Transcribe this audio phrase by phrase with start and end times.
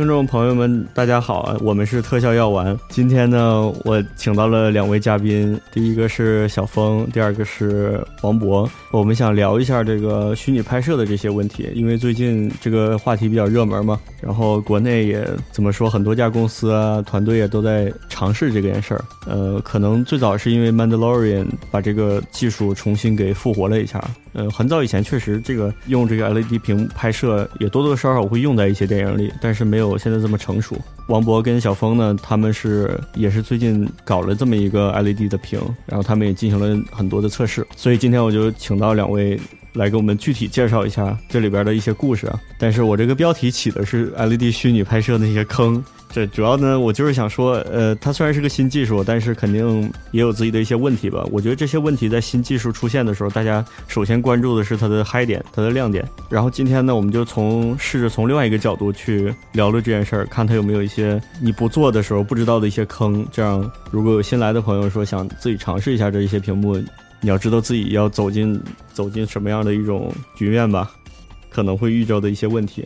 [0.00, 1.54] 听众朋友们，大家好啊！
[1.60, 2.74] 我们是特效药丸。
[2.88, 8.66] 今天呢，我请到了两位嘉宾，第一个是小峰，第二个是王博。
[8.92, 14.00] 我们想聊一下这个虚拟拍摄的这些问题，因为最近这个话题比较热门嘛。
[14.22, 19.04] 然后国内也怎么说，很多家公司啊、团队也都在尝试这件事儿。
[19.26, 24.02] 呃，可能最早是因为《Mandalorian》把这个技术重新给复活了一下。
[24.32, 30.76] 呃，很早以前确实这个用这个 LED 屏拍摄也多多少少会用在一些电影里，但是没有我现在这么成熟。
[31.08, 37.66] 王博跟小峰呢，他们是也是最近搞了这么一个 LED 的屏，然后他们也进行了很多的测试。
[37.76, 39.38] 所以今天我就请到两位
[39.74, 42.40] 来给我们具体介绍一下这里边的一些故事啊。
[42.58, 45.82] 但是我这个标题起的是 LED 虚拟拍摄那些坑。
[46.12, 51.24] 这主要呢，我就是想说，呃，它虽然是个新技术，但是肯定也有自己的一些问题吧。
[51.30, 56.04] 我觉得这些问题在新技术出现的时候，大家首先关注的是它的嗨点、它的亮点。
[56.28, 63.24] 然后今天呢，我们就从试着从另外一个角度去聊聊这件事儿，看它有没有一些你不做的时候不知道的一些坑。
[63.30, 66.76] 这样，如果有新来的朋友说想自己尝试一下这一些屏幕，
[67.20, 68.60] 你要知道自己要走进
[68.92, 70.90] 走进什么样的一种局面吧，
[71.48, 72.84] 可能会遇到的一些问题。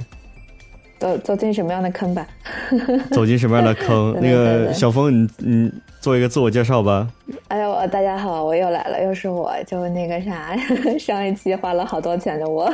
[1.05, 2.27] 走走进什么样的坑吧？
[3.13, 4.17] 走进什么样的坑？
[4.23, 7.07] 那个小峰，你你做一个自我介绍吧。
[7.49, 10.57] 哎呦，大家好，我又来了，又是我，就那个啥，
[10.99, 12.73] 上一期花了好多钱的我。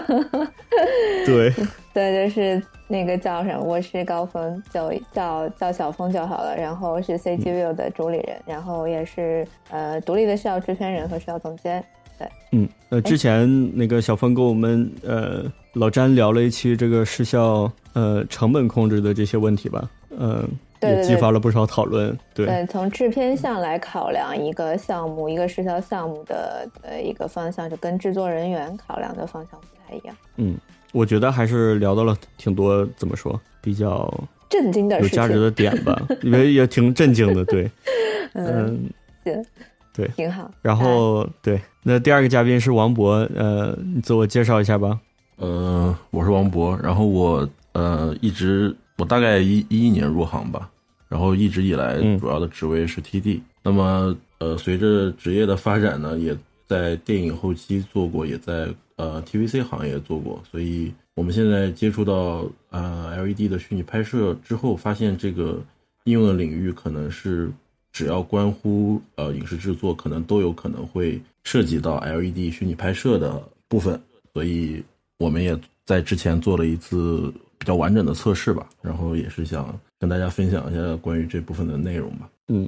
[1.26, 1.52] 对
[1.92, 3.64] 对，就是那个叫什么？
[3.64, 6.56] 我是高峰，叫叫叫小峰就好了。
[6.56, 11.84] 然后是 CGView 的主理人，然后也是呃独立的视效制片人和视效总监。
[12.16, 15.42] 对，嗯，呃，之前那个小峰跟我们呃
[15.74, 17.70] 老詹聊了一期这个失效。
[17.92, 20.48] 呃，成本控制的这些问题吧，嗯，
[20.80, 22.16] 也激发了不少讨论。
[22.32, 30.14] 对，从制片项来考量一个项目、一个时效项目的呃一个方向，就跟制作人员考量的方向不太一样。
[30.36, 30.56] 嗯，
[30.92, 34.08] 我觉得还是聊到了挺多，怎么说，比较
[34.48, 37.44] 震惊的、有价值的点吧，因为也挺震惊的。
[37.46, 37.68] 对，
[38.34, 38.88] 嗯，
[39.24, 39.44] 行，
[39.92, 40.48] 对，挺好。
[40.62, 44.96] 然后，对，那第二个嘉宾是王博，呃，你自我介绍一下吧。
[45.40, 47.48] 呃，我是王博，然后我。
[47.72, 50.68] 呃，一直我大概一一一年入行吧，
[51.08, 53.40] 然后一直以来主要的职位是 TD。
[53.62, 56.36] 那么，呃，随着职业的发展呢，也
[56.66, 60.42] 在电影后期做过，也在呃 TVC 行业做过。
[60.50, 65.62] 所以，我们现在接触到呃 LED 的虚拟拍摄之后，发现这个
[66.06, 67.52] 应用的领域可能是
[67.92, 73.98] 只要关乎呃影视制作，可能都有可能会涉及到 LED 虚拟拍摄的部分。
[74.34, 74.82] 所以，
[75.20, 77.32] 我们也在之前做了一次。
[77.60, 82.26] 比较完整的测试吧，然后也是想跟大家分享一下关于这部分的内容吧。
[82.48, 82.66] 嗯，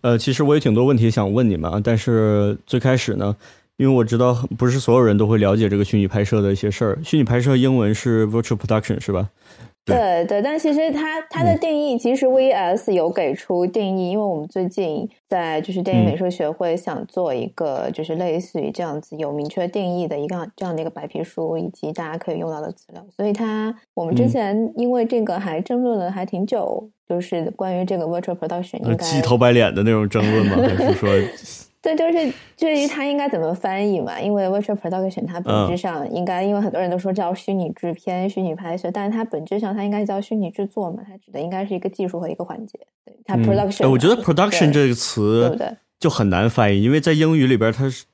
[0.00, 3.36] 呃，其实我有挺多问题想问你们啊，但是最开始呢，
[3.76, 6.98] 因为我知道不是所有人都会了解这个虚拟拍摄的一些事儿。
[7.04, 9.28] 虚拟拍摄英文是 virtual production 是吧？
[9.90, 30.56] 对对，但其实它它的定义，其实 VS 有给出定义，因为我们最近在就是电影美术学会想做一个就是类似于这样子有明确定义的一个这样的一个白皮书，以及大家可以用到的资料，所以它我们之前因为这个还争论了还挺久，就是关于这个 virtual production 应该鸡头白脸的那种争论吗？
[30.76, 31.10] 还是说？
[31.82, 34.20] 对，就是至于它应该怎么翻译嘛？
[34.20, 41.02] 因为 virtual production 它本质上应该，因为很多人都说叫虚拟制片、虚拟拍摄，但是它本质上它应该叫虚拟制作嘛？
[41.06, 42.78] 它指的应该是一个技术和一个环节。
[43.04, 43.90] 对，它 production。
[43.90, 45.74] 我觉得 production 这个词对不对？
[45.98, 48.04] 就很难翻译，因为在英语里边，它是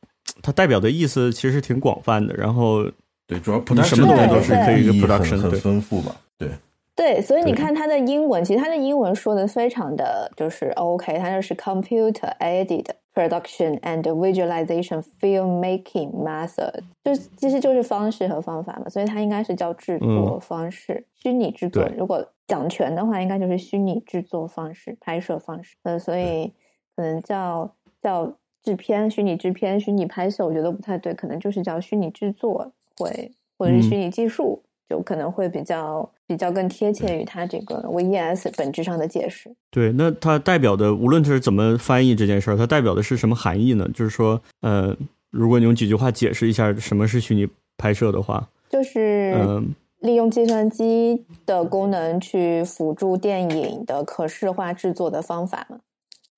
[0.43, 2.35] 它代表的意思其实挺广泛的。
[2.35, 2.85] 然后
[3.27, 6.15] 对，主要什么东西都是可以 production 很丰富嘛？
[6.39, 6.49] 对。
[6.97, 21.87] 对，所以你看它的英文，其实它的英文说的非常的就是 OK，它就是 computer aided production and visualization filmmaking method，就其实就是方式和方法嘛，所以它应该是叫制作方式，虚拟制作。
[21.99, 25.77] 如果讲全的话，应该就是虚拟制作方式、拍摄方式。
[25.83, 26.51] 呃，所以
[26.97, 27.71] 可能叫
[28.01, 28.33] 叫
[28.63, 34.63] 制片、虚拟制片、虚拟拍摄，我觉得不太对，可能就是叫虚拟制作，会或者是虚拟技术。
[34.89, 39.55] 就可能会比较比较更贴切于它这个 VES 本质上的解释。
[39.71, 43.89] 对，那它代表的，无论它是怎么翻译这件事儿，它代表的是什么含义呢？
[43.95, 44.97] 就是说，呃，
[45.31, 47.47] 如果你用几句话解释一下什么是虚拟
[47.77, 55.79] 拍摄的话，就是嗯，利用计算机的功能去辅助电影的可视化制作的方法嘛，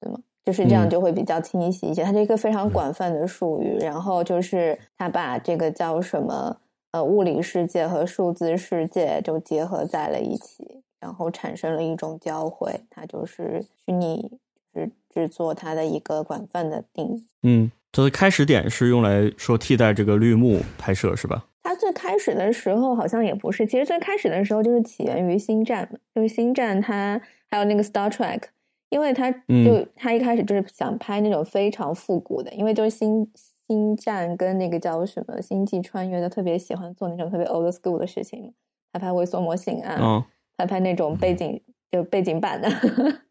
[0.00, 0.18] 对吗？
[0.44, 2.02] 就是这样就会比较清晰一些。
[2.02, 6.56] 它是一个非常广泛的术语，然后就是它把这个叫什么？
[6.98, 14.28] 呃，物理世界和数字世界就结合在了一起，然后产生了一种交汇，它就是虚拟
[14.74, 17.24] 是制作它的一个广泛的定义。
[17.44, 21.44] 嗯，它的开始点是用来说替代这个绿幕拍摄，是吧？
[21.62, 28.42] 它最开始的时候好像也不是，其实最开始的时候就是起源于星战嘛，就是星战它还有那个 Star Trek，
[28.88, 33.30] 因为它就它一开始就是想拍那种非常复古的，因为就是星
[33.68, 38.52] 星战跟那个叫什么星际穿越都特别喜欢做那种特别 old school 的事情，
[38.92, 40.26] 拍拍微缩模型啊，
[40.56, 41.60] 拍拍那种背景
[41.92, 42.68] 就背景板的。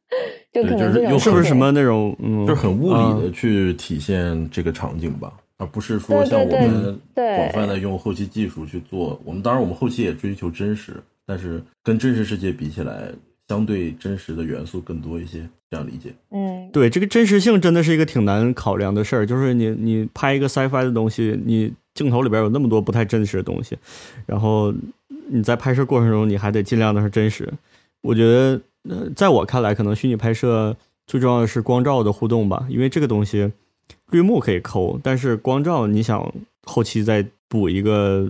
[0.53, 9.19] 就可能就是是不是什么那种，嗯，就是很物理的去体现这个场景吧，而不是说像我们广泛的用后期技术去做。
[9.25, 10.93] 我们当然，我们后期也追求真实，
[11.25, 13.09] 但是跟真实世界比起来，
[13.47, 15.47] 相对真实的元素更多一些。
[15.69, 16.13] 这样理解？
[16.31, 19.25] 嗯，对，这个真实性真的是一个挺难考量的事儿。
[19.25, 23.77] 就是你你拍一个 sci-fi 的东西，你镜头里边有那么多不太真实的东西，
[24.25, 24.73] 然后
[25.27, 27.51] 你在拍摄过程中你还得尽量的是真实。
[28.01, 28.59] 我觉得。
[28.89, 30.73] 呃，在我看来，可能虚拟拍摄
[31.07, 33.51] 最重要的是光照的互动吧，因为这个东西
[34.11, 36.33] 绿幕可以抠，但是光照你想
[36.63, 38.29] 后期再补一个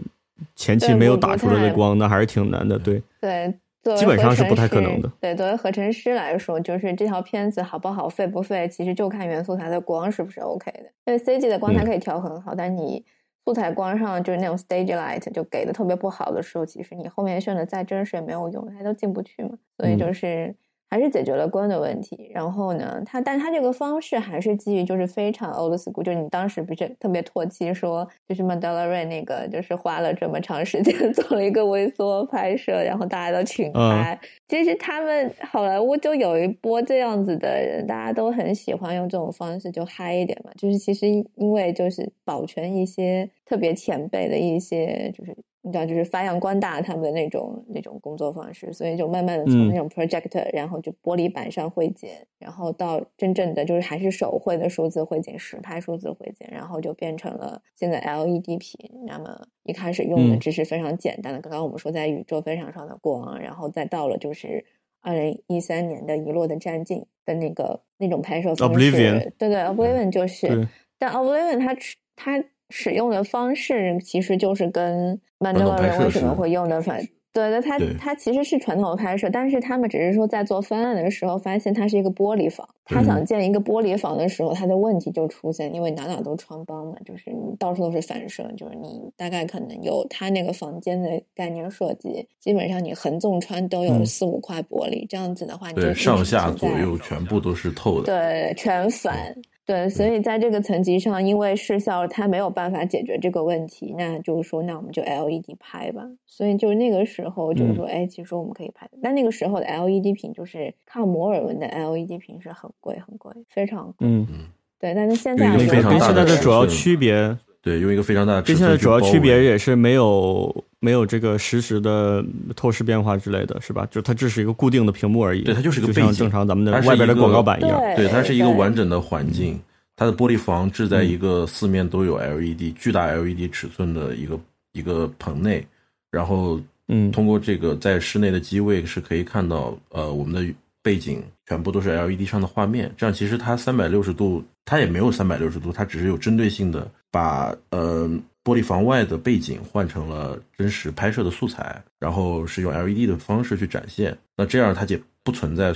[0.55, 2.79] 前期没有打出来的光，那还是挺难的。
[2.79, 3.53] 对对，
[3.95, 5.11] 基本上是不太可能的。
[5.21, 10.91] 对，作为合成师来说，就是这条片子好不好、废不废，其实就看原素材的光是不是 OK 的。
[11.05, 13.05] 因为 CG 的光它可以调很好，但你
[13.45, 19.51] 素材光上就是那种 stage light 就给的特别不好的时候，其实你后面炫的再真实也没有用，它都进不去嘛。
[19.77, 20.53] 所以就是
[20.89, 22.29] 还是解决了光的问题。
[22.33, 34.19] 然后呢，他但他这个方式还是基于就是非常 old school，就是你当时不是特别唾弃说，就是 Mandela Ray 那个，就是花了这么长时间 做了一个微缩拍摄，然后大家都群拍。
[34.47, 40.51] 其实他们好莱坞就有一波这样子的人，大家都很喜欢用这种方式就嗨一点嘛。
[40.57, 45.35] 就是其实因为就是保全一些特别前辈的一些就是。
[45.67, 58.79] 你知道，就是发扬光大他们的那种那种工作方式，所以就慢慢的从那种 project，然后就玻璃板上绘剪，然后到真正的就是还是手绘的数字绘剪、实拍数字绘剪，然后就变成了现在 LED 屏。
[59.05, 64.63] 那么一开始用的只是非常简单的，刚刚我们说在宇宙飞船上的光，然后再到了就是
[65.01, 68.91] 二零一三年的遗落的战境的那个那种拍摄方式。
[69.37, 70.65] 对对，Oblivion 就是，
[70.97, 71.75] 但 Oblivion 它
[72.15, 72.41] 它。
[72.69, 77.01] 使用的方式其实就是跟曼德拉人为什么会用的反
[77.33, 99.35] 对的，它它其实是传统的拍摄，但是他们只是说在做方案的时候发现它是一个玻璃房，他想建一个玻璃房的时候，他的问题就出现，因为哪哪都穿帮嘛，就是你到处都是反射，就是你大概可能有他那个房间的概念设计，基本上你横纵穿都有四五块玻璃，这样子的话，你就上下左右全部都是透的，对，全反。
[99.67, 106.01] 对，所以在这个层级上，因为视效它没有办法解决这个问题，那就是说，那我们就 LED 拍吧。
[106.25, 108.89] 所以就是那个时候，就是说，哎，其实我们可以拍。
[109.03, 114.07] 但那个时候的 LED 屏，就是靠摩尔纹的 LED 屏是很贵很贵，非常贵。
[114.07, 114.45] 嗯嗯。
[114.79, 122.23] 对，但是现在跟现在的主要区别，对，用一个非常大的跟现在主要区别也是没有没有这个实时的
[122.55, 123.87] 透视变化之类的是吧？
[123.89, 125.41] 就它只是一个固定的屏幕而已。
[125.41, 127.79] 对，它就是一个背景，正常咱们的外边的广告板一样。
[127.95, 129.59] 对，它是一个完整的环境。
[129.95, 134.39] 它的玻璃房置在一个四面都有 LED 巨大 LED 尺寸的一个
[134.73, 135.65] 一个棚内，
[136.11, 140.53] 然后嗯，通过这个在室内的机位是可以看到呃我们的
[140.83, 142.93] 背景全部都是 LED 上的画面。
[142.95, 148.07] 这样其实它三百六十度，它也没有三百六十度，它只是有针对性的把呃
[148.43, 154.17] 玻璃房外的背景换成了真实拍摄的素材，然后是用 LED 的方式去展现。
[154.35, 155.73] 那这样它就不存在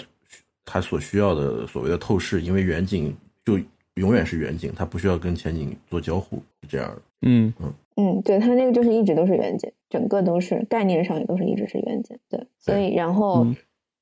[0.66, 3.60] 它所需要的所谓的透视，因为远景就。
[3.96, 7.02] 永远是远景，它不需要跟前景做交互，是这样的。
[7.24, 12.18] 嗯嗯嗯，对，它那个就是一直都是远景，整个都是概念上也都是一直是远景。
[12.30, 13.46] 对，所以然后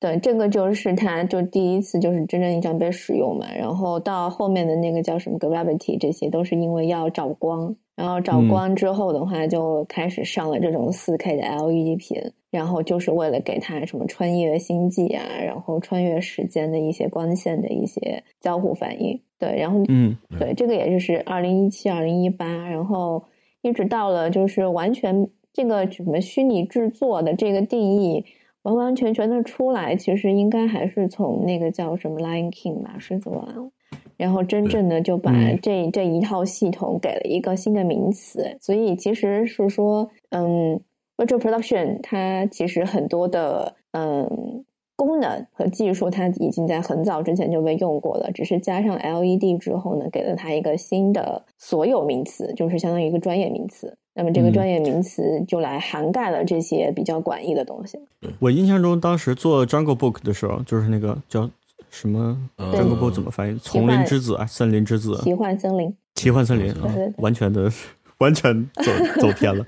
[0.00, 3.46] 对这个就是它就第一次就是真正意义上被使用嘛。
[3.54, 19.20] 然后到后面的那个叫什么 Gravity，这些都是因为要找光，然后找光之后的话就开始上了这种四 K 的 LED 屏，然后就是为了给它什么穿越星际啊，然后穿越时间的一些光线的一些交互反应。
[19.38, 23.22] 对，然后嗯，对，这个也就是二零一七、二零一八，然后
[23.60, 28.24] 一直到了就是完全这个什么虚拟制作的这个定义
[28.62, 33.70] 完完全全的出来，其实应该还是从那个叫什么《Lion King》吧，狮子王，
[34.16, 40.80] 然后真正的就把这这一套系统给了一个新的名词，所以其实是说，嗯
[41.16, 44.64] ，Virtual Production 它其实很多的嗯。
[45.00, 53.96] 功能和技术，它已经在很早之前就被用过了，只是加上 LED 之后呢，给了它一个新的所有名词，就是相当于一个专业名词。
[54.14, 57.98] 那么这个专业名词就来涵盖了这些比较广义的东西。
[58.38, 61.48] 我印象中，当时做 Jungle Book 的时候，就是那个叫
[61.90, 63.58] 什么 Jungle Book 怎么翻译？
[63.58, 65.94] 丛林之子啊，森林之子，奇幻森林。
[66.16, 67.70] 奇幻森林啊，完全的
[68.18, 69.64] 完全走走偏了。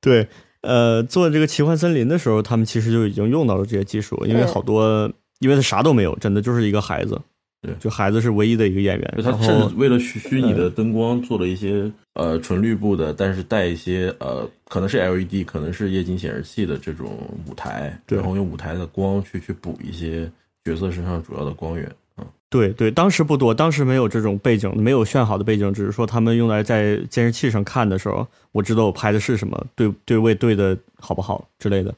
[0.00, 0.28] 对，
[0.60, 5.10] 呃，做这个奇幻森林的时候，他们其实就已经用到了这些技术，因为好多，
[5.40, 7.20] 因为他啥都没有，真的就是一个孩子。
[7.62, 20.30] 对，就孩子是唯一的一个演员，他甚至为了虚虚拟的灯光做了一些呃纯绿布的，但是带一些呃可能是 LED，可能是液晶显示器的这种舞台，然后用舞台的光去去补一些
[20.64, 21.90] 角色身上主要的光源。
[22.18, 31.94] 嗯，对对，当时不多，当时没有这种背景，没有炫好的背景，只是说他们用来在监视器上看的时候，我知道我拍的是什么，对对位对的好不好之类的。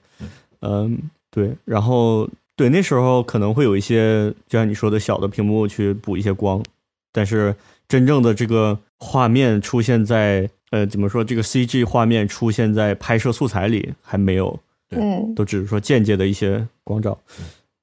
[0.60, 0.98] 嗯，
[1.30, 2.28] 对，然后。
[2.56, 6.62] 对，那时候可能会有一些，就像你说的小的屏幕去补一些光，
[7.10, 7.52] 但是
[7.88, 14.58] 真正的这个画面出现在，呃，怎么说，这个 CG 画面出现在拍摄素材里还没有，
[14.90, 17.18] 嗯，都只是说间接的一些光照。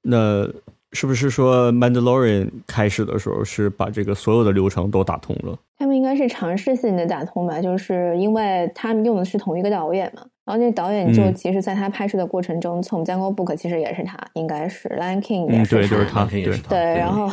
[0.02, 0.48] 那
[0.92, 5.58] 是不是说《Mandalorian》开始的时候是把这个所有的流程都打通了？
[5.78, 10.22] 他们应该是尝试性的打通吧，就是因为他们用的是同一个导演嘛。
[10.44, 17.30] 然后那导演就其实，在他拍摄的过程中，从《Jungle Book》其实也是他，应该是《Lion King》也是他，对，就是他，对，然后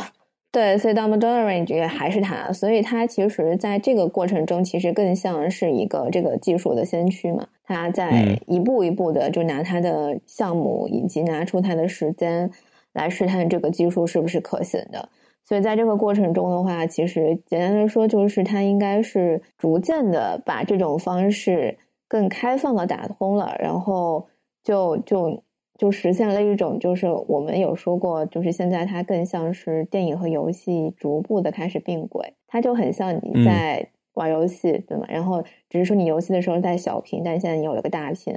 [0.52, 7.46] 对，所以《d o m b l e Range》也还是他，所以他其实在这个过程中，其实更像是一个这个技术的先驱嘛。
[7.64, 12.50] 他在一步一步的就拿他的项目以及拿出他的时间
[12.92, 15.08] 来试探这个技术是不是可行的。
[15.44, 21.78] 所以在这个过程中的话，其实简单的说，就是他应该是逐渐的把这种方式。
[22.08, 24.26] 更开放的打通了，然后
[24.64, 25.44] 就就
[25.80, 35.06] 就实现了一种，就是我们有说过，就是现在它更像是电影和游戏逐步的开始并轨，它就很像你在玩游戏，对吗？
[35.08, 38.36] 然后只是说你游戏的时候在小屏，但现在你有了个大屏，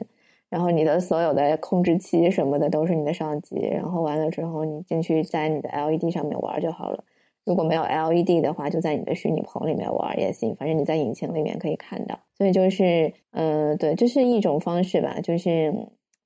[0.50, 7.04] 然后你的所有的控制器什么的都是你的上级，然后完了之后你进去在你的 LED 上面玩就好了。
[7.44, 12.18] 如果没有 LED 的话，就在你的虚拟棚里面玩也行，反正你在引擎里面可以看到。
[12.38, 15.76] 所以就是，嗯，对，这是一种方式吧，就是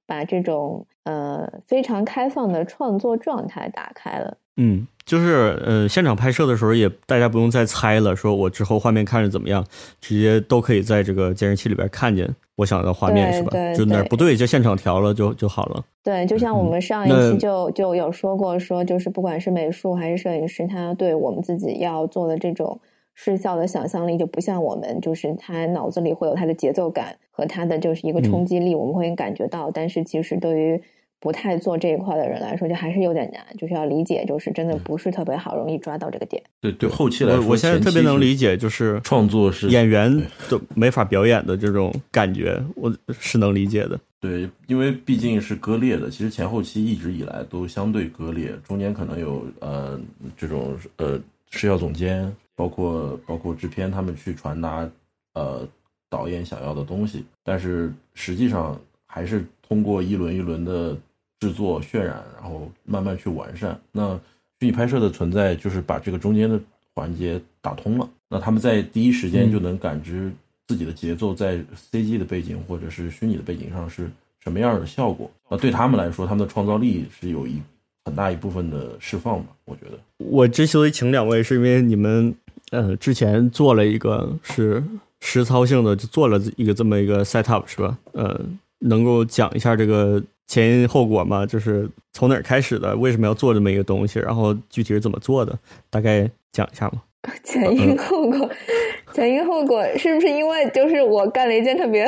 [0.08, 4.38] 把这种呃非常开放的创作状态打开了。
[4.60, 9.64] 嗯，就是呃，现场拍摄的时候也大家不用再猜了，说我之后画面看着怎么样，
[10.02, 13.52] 直接都可以在这个监视器里边看见我想要的画面，是吧？
[13.76, 15.86] 就哪不对就现场调了就就好了。
[16.04, 22.80] 对，就像我们上一期就就有说过，说就是不管是美术还是摄影师，他对我们自己要做的这种
[23.20, 29.72] 视效的想象力，就不像我们，就是他脑子里会有他的节奏感和他的就是一个冲击力，我们会感觉到。
[29.72, 30.80] 但是其实对于
[31.20, 36.42] 不太做这一块的人来说，就还是有点难，就是要理解，就是真的不是特别好，容易抓到这个点。
[36.62, 40.16] 对对，后期来说，我现在特别能理解，就是创作是演员
[40.48, 44.00] 都没法表演的这种感觉，我是能理解的。
[44.20, 50.00] 对，因为毕竟是割裂的，其实前后期一直以来都相对割裂，中间可能有呃
[50.38, 51.20] 这种呃
[51.50, 54.90] 视效总监，包括包括制片他们去传达
[55.36, 55.66] 呃
[56.10, 60.98] 导演想要的东西，但是实际上还是通过一轮一轮的。
[61.40, 63.80] 制作渲染，然后慢慢去完善。
[63.92, 64.20] 那
[64.60, 66.60] 虚拟拍摄的存在，就是把这个中间的
[66.96, 68.10] 环节打通了。
[68.28, 70.32] 那他们在第一时间就能感知
[70.68, 74.10] 自己的节奏在 CG 的背景或者是虚拟的背景上是
[74.40, 75.30] 什么样的效果。
[75.48, 77.62] 那对他们来说，他们的创造力是有一
[78.06, 79.50] 很大一部分的释放吧？
[79.66, 80.00] 我觉得。
[80.18, 82.34] 我之所以请两位，是因为你们
[82.72, 84.84] 呃之前做了一个是
[85.22, 87.98] 实操性的，就做了一个这么一个 set up 是吧？
[88.14, 88.40] 呃，
[88.80, 90.22] 能够讲一下这个。
[90.50, 92.96] 前因后果吗，就是从哪儿开始的？
[92.96, 94.18] 为什么要做这么一个东西？
[94.18, 95.60] 然后具体是怎么做的？
[95.90, 97.02] 大概讲一下吗。
[97.44, 98.50] 前因后果，
[99.14, 102.08] 前因后果是不是因为就是我干了一件特别？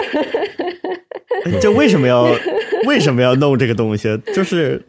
[1.60, 2.34] 就为什么要
[2.86, 4.18] 为什么要弄这个东西？
[4.34, 4.82] 就是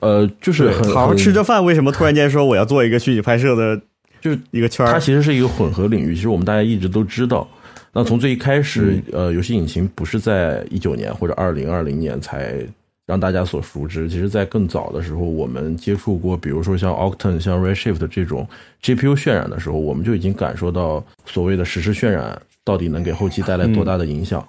[0.00, 3.82] 呃，就是好好吃着饭，为什么突然间说我要做一个虚拟拍摄的？
[4.24, 4.90] 就是一个圈儿。
[4.90, 6.14] 它其实是一个混合领域。
[6.14, 7.46] 其实我们大家一直都知道。
[7.92, 12.66] 那从最一开始，呃，游戏引擎不是在一九年或者二零二零年才。
[13.06, 18.48] 让大家所熟知，其实，在更早的时候，我们接触过，比如说像 Octane、像 Redshift 这种
[18.82, 24.42] GPU 渲染的时候，我们就已经感受到所谓的实时渲染到底能给后期带来多大的影响。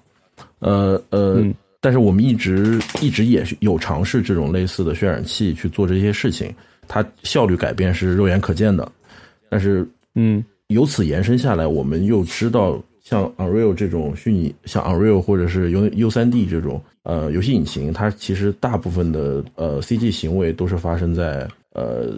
[0.59, 1.43] 呃呃，
[1.81, 6.49] 但是我们一直一直也是有尝试这种类似的渲染器去做这些事情，
[6.87, 8.89] 它效率改变是肉眼可见的。
[9.49, 16.81] 但是，嗯，由此延伸下来，我们又知道，像 Unreal 这种虚拟，像 Unreal 或者是 U U 三 D 这种。
[17.03, 22.11] 呃，游戏引擎它其实大部分的呃 CG 行为都是发生在呃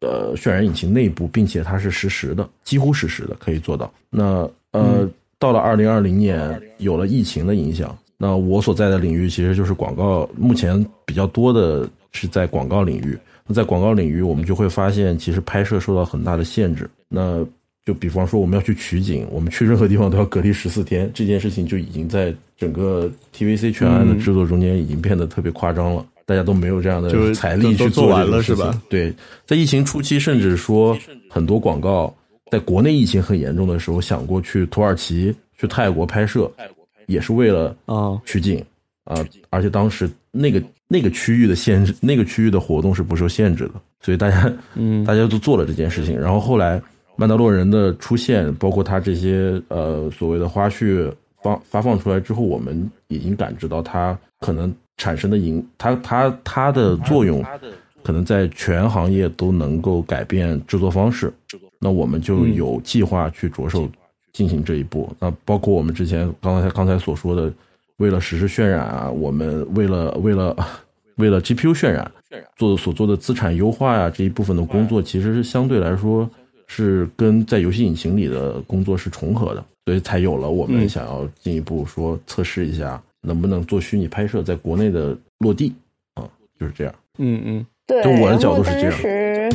[0.00, 3.88] 呃渲染引擎内部，并且它是实时的，几乎实时的可以做到。
[4.10, 13.16] 那呃，到了二零二零年，有了疫情的影响，那我所在的领域其实就是广告，目前比较多的是在广告领域。
[13.46, 16.88] 那在广告领域，我们就会发现，其实拍摄受到很大的限制。
[17.08, 17.46] 那
[17.84, 28.80] 就比方说我们要去取景，我们去任何地方都要隔离十四天，这件事情就已经在整个 TVC 全案的制作中间已经变得特别夸张了，大家都没有这样的财力去做完了，是吧？
[28.88, 29.12] 对，
[29.44, 30.96] 在疫情初期，甚至说
[31.28, 32.14] 很多广告
[32.50, 36.50] 在国内疫情很严重的时候，想过去土耳其、去泰国拍摄，
[37.06, 38.64] 也是为了啊取景
[39.04, 46.82] 啊，而且当时那个那个区域的限制，那个区域的活动是不受限制的，所以大家嗯， 大家都做了这件事情，然后后来。
[47.16, 51.08] 曼达洛人的出现，包括他这些呃所谓的花絮
[51.40, 57.40] 发发放出来之后，我们已经感知到它可能产生的影，它它它的作用，
[58.02, 61.32] 可能在全行业都能够改变制作方式。
[61.78, 63.88] 那我们就有计划去着手
[64.32, 65.14] 进行这一步。
[65.20, 67.52] 那包括我们之前刚才刚才所说的，
[67.98, 70.56] 为了实时渲染啊，我们为了为了
[71.16, 72.10] 为了 GPU 渲染
[72.56, 76.28] 做所做的资产优化呀这一部分的工作，其实是相对来说。
[76.66, 85.74] 是跟在游戏引擎里的工作是重合的，所以才有了我们想要进一步说测试一下能不能做虚拟拍摄在国内的落地
[86.14, 86.24] 啊，
[86.58, 86.94] 就是这样。
[87.18, 88.02] 嗯嗯，对。
[88.02, 88.90] 从我的角度是这样。
[88.90, 89.50] 当时，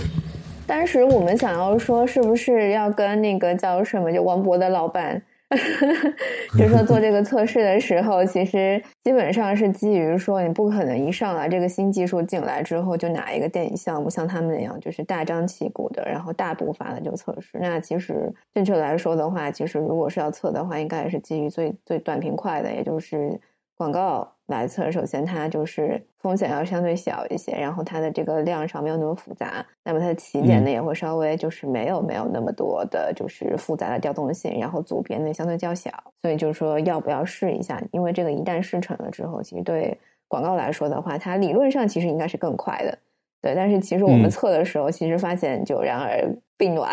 [0.67, 5.19] 当时我们想要说，是不是要跟那个叫什么，就王博的老板。
[6.58, 17.58] 就是说做 这个测试的时候，其实基本上是基于说，你不可能一上来这个新技术进来之后就拿一个电影项目像他们那样，就是大张旗鼓的，然后大步伐的就测试。
[17.60, 23.39] 那其实正确来说的话，其实如果是要测的话，应该也是基于最最短平快的，也就是
[23.80, 24.36] 广告。
[24.50, 35.92] 来测，首先它就是风险要相对小一些，然后它的这个量上没有那么复杂，那么它的起点呢也会稍微就是没有没有那么多的就是复杂的调动性，然后组别呢相对较小，
[36.24, 37.80] 所以就是说要不要试一下？
[37.92, 39.96] 因为这个一旦试成了之后，其实对
[40.28, 42.98] 广告来说的话，它理论上其实应该是更快的。
[43.41, 46.91] 对，但是其实我们测的时候，其实发现就然而并卵，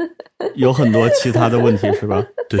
[0.56, 2.24] 有很多其他的问题是吧？
[2.48, 2.58] 对，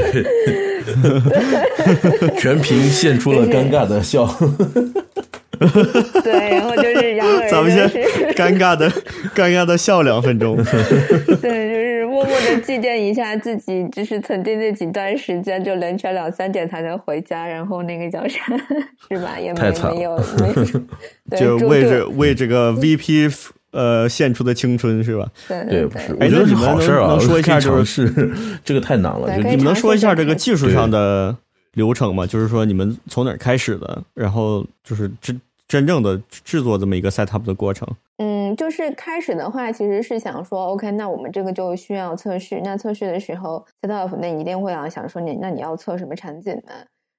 [2.38, 4.26] 全屏现出了尴尬的笑。
[6.24, 7.88] 对，然后就是然后咱们先
[8.34, 8.90] 尴尬的
[9.34, 10.56] 尴尬的笑两分钟。
[11.40, 18.42] 对，就是默默的祭奠一下自己，就是曾经那几段时间就凌晨两三点才能回家，然后那个叫啥
[19.08, 19.38] 是吧？
[19.38, 19.60] 也没
[19.94, 20.80] 没有没有。
[21.38, 23.34] 就为这为这个 VP
[23.72, 25.26] 呃献出的青春是吧？
[25.48, 27.08] 对对不是，我觉得是好事啊。
[27.08, 28.30] 能说一下就是
[28.64, 31.36] 这个太难了，你们能说一下这个技术上的
[31.74, 32.26] 流程吗？
[32.26, 35.40] 就是说你们从哪儿开始的，然后就是真
[35.72, 37.88] 真正的制作这么一个 set up 的过程。
[38.18, 42.60] 嗯，就是开始的话，其实是想说，OK，那我们这个就需要测试。
[42.62, 46.74] 那测试的时候，set up 那一定会要想说，你那你要测什么场景呢？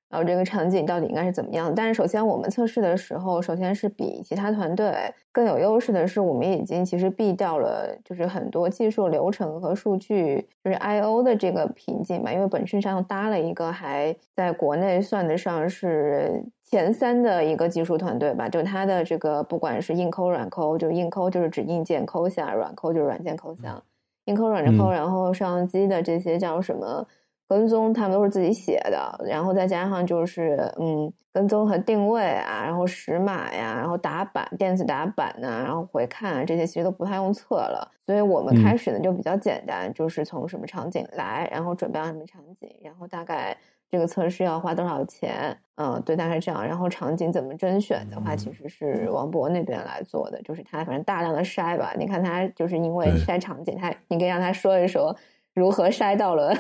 [0.08, 1.74] 然后这个场景到底应该是怎么样？
[1.74, 4.94] 但是首先我们测试的时候，首先是比其他团队
[5.32, 12.32] 更有优势的是，我们已经其实避掉了就是很多技术流程和数据就是 I O 的这个瓶颈嘛。
[12.32, 23.80] 因为本身上搭了一个还在国内算得上是前三的一个技术团队吧，就它的这个不管是硬抠软抠，就硬抠就是指硬件抠下，软抠就是软件抠下，
[24.26, 27.06] 硬抠软抠，然后摄像机的这些叫什么？
[27.48, 37.92] 跟踪他们都是自己写的，然后再加上就是嗯，跟踪和定位啊，然后识码呀，然后打板、电子打板呐，然后回看这些其实都不太用测了。
[38.08, 43.56] 所以我们开始呢就比较简单，就是从什么场景来，然后准备什么场景，然后大概
[43.94, 46.66] 这个测试要花多少钱，嗯，对，大概这样。
[46.66, 51.94] 然后场景怎么甄选的话，其实是王博那边来做的，就是他反正大量的筛吧。
[51.96, 55.16] 你看他就是因为筛场景，他你可以让他说一说。
[55.56, 56.52] 如何筛到了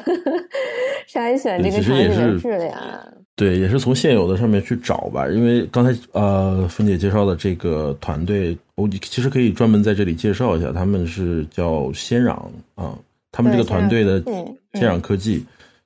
[1.09, 2.79] 筛选这个场景的质量？
[3.35, 5.27] 对，也是从现有的上面去找吧。
[5.27, 12.37] 因为刚才呃，芬姐介绍的这个团队，我其实可以专门在这里介绍一下，他们是叫先壤
[12.75, 12.95] 啊，
[13.31, 14.21] 他们这个团队的
[14.75, 15.43] 先壤科技，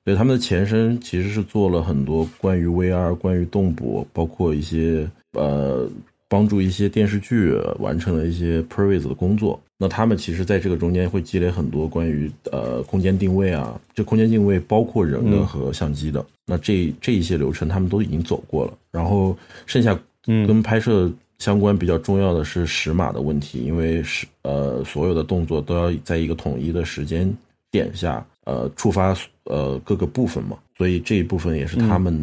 [0.08, 5.88] 对他们的前身其实是做了很多关于 VR、关于动捕，包括一些呃。
[6.30, 27.34] 帮助一些电视剧完成了一些 previs 的工作，那他们其实在这个中间会积累很多关于呃空间定位啊，这空间定位包括人的和相机的，那这这一些流程他们都已经走过了，然后剩下跟拍摄相关比较重要的是时码的问题，因为是呃所有的动作都要在一个统一的时间
[27.70, 32.16] 点下呃触发呃各个部分嘛，所以这一部分也是他们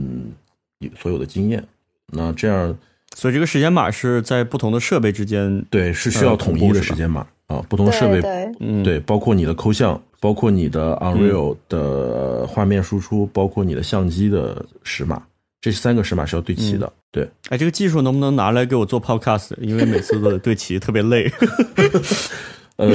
[1.00, 1.64] 所有的经验，
[2.08, 2.76] 那这样。
[3.16, 7.64] 所以这个时间码是在不同的设备之间，对，是需要统一的时间码啊。
[7.70, 15.24] 不同的设备，对，对，包括你的抠像，包括你的 Unreal 的画面输出，包括你的相机的时码，
[15.62, 16.92] 这三个时码是要对齐的。
[17.12, 19.52] 对，哎，这个技术能不能拿来给我做 Podcast？
[19.62, 21.32] 因为每次都得对齐，特别累。
[22.76, 22.90] 呃，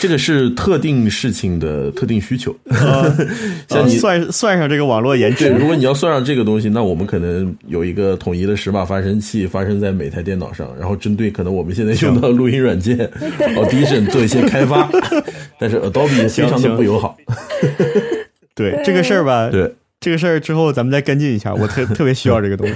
[0.00, 2.54] 这个是特定事情的特定需求。
[3.68, 12.98] 像你算算上这个网络延对，迟，如果你要算上这个东西，那我们可能有一个统一的十码发生器发生在每台电脑上，然后针对可能我们现在用到的录音软件
[13.56, 14.88] Audition 做一些开发，
[15.58, 17.16] 但是 Adobe 非常的不友好。
[18.54, 22.74] 对这个事儿吧，对，这个事儿之后咱们再跟进一下，我特特别需要这个东西。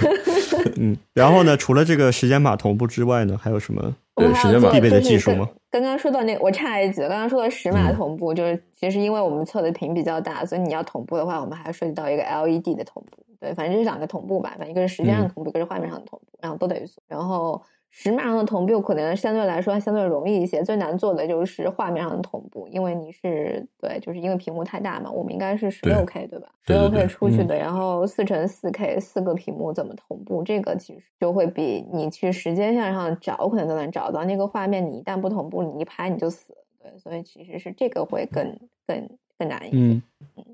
[0.76, 3.94] 嗯，然后呢，除了这个时间码同步之外呢，还有什么？
[4.16, 13.22] 对时间码必备的技术吗刚刚说到那个，我插一句，刚刚说的时嗯码同步，就是其实因为我们测的屏比较大，所以你要同步的话，我们还涉及到一个 LED 的同步。
[13.38, 17.00] 对，反正就是两个同步吧，反正一个是时间上同步，一个是画面上的同步，然后都等于速。
[17.06, 26.48] 然后时码上的同步可能相对来说相对容易一些，最难做的就是画面上的同步，因为你是对，就是因为屏幕太大嘛，我们应该是十六 K 对吧？
[26.66, 36.55] 十六 K 出去的，然后四乘四 K 四个屏幕怎么同步，这个其实就会比你去时间线上找可能都能找到那个画面，你一旦不同步，你一拍你就死。
[36.83, 39.76] 对，所以其实是这个会更更更难一些。
[39.76, 40.03] 嗯，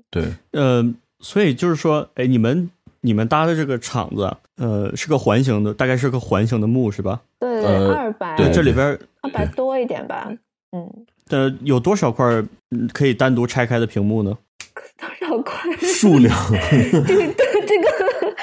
[0.09, 0.83] 对，呃，
[1.19, 2.69] 所以就是说，哎，你们
[3.01, 7.21] 你们搭的这个场子，呃，是个环形的，大概是个环形的墓是吧？
[7.39, 10.29] 对对二百对这里边儿二百多一点吧，
[10.71, 10.89] 嗯，
[11.29, 12.43] 呃有多少块
[12.93, 14.37] 可以单独拆开的屏幕呢？
[14.97, 15.71] 多少块？
[15.81, 16.35] 数量
[17.07, 17.33] 这个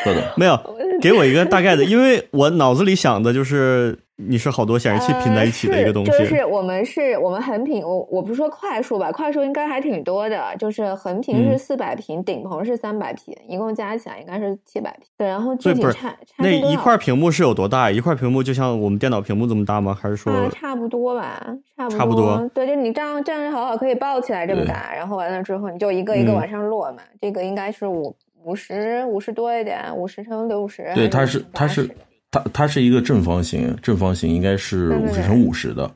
[0.05, 0.59] 这个没有，
[1.01, 6.11] 给我一个大概的，因为我脑子里想的就是你是好多显示器拼在一起的一个东西。
[6.13, 15.09] 呃是就是我们是我们横屏，我我不是说快速吧，快速应该还挺多的，就是横屏是嗯四百屏，顶棚是三百屏，一共加起来应该是七百屏。
[15.17, 17.91] 对，然后具体对不是差差那一块屏幕是有多大？
[17.91, 19.97] 一块屏幕就像我们电脑屏幕这么大吗？
[20.01, 21.45] 还是说啊，差不多吧，
[21.77, 27.03] 差不差不多对，就你这样站着好好可以抱起来这么对大，然后完了之后你就一个一个嗯往上落嘛。
[27.21, 30.93] 这个应该是五五十五十多一点，五十乘六十。
[30.95, 31.91] 对，它是它是
[32.35, 35.89] 它它是一个正方形，正方形应该是五十乘五十的。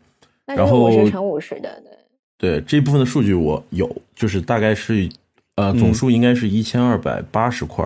[0.46, 1.92] 然后是五十乘五十的，对。
[2.38, 5.08] 对这一部分的数据我有，就是大概是
[5.56, 7.84] 呃嗯总数应该是一千二百八十块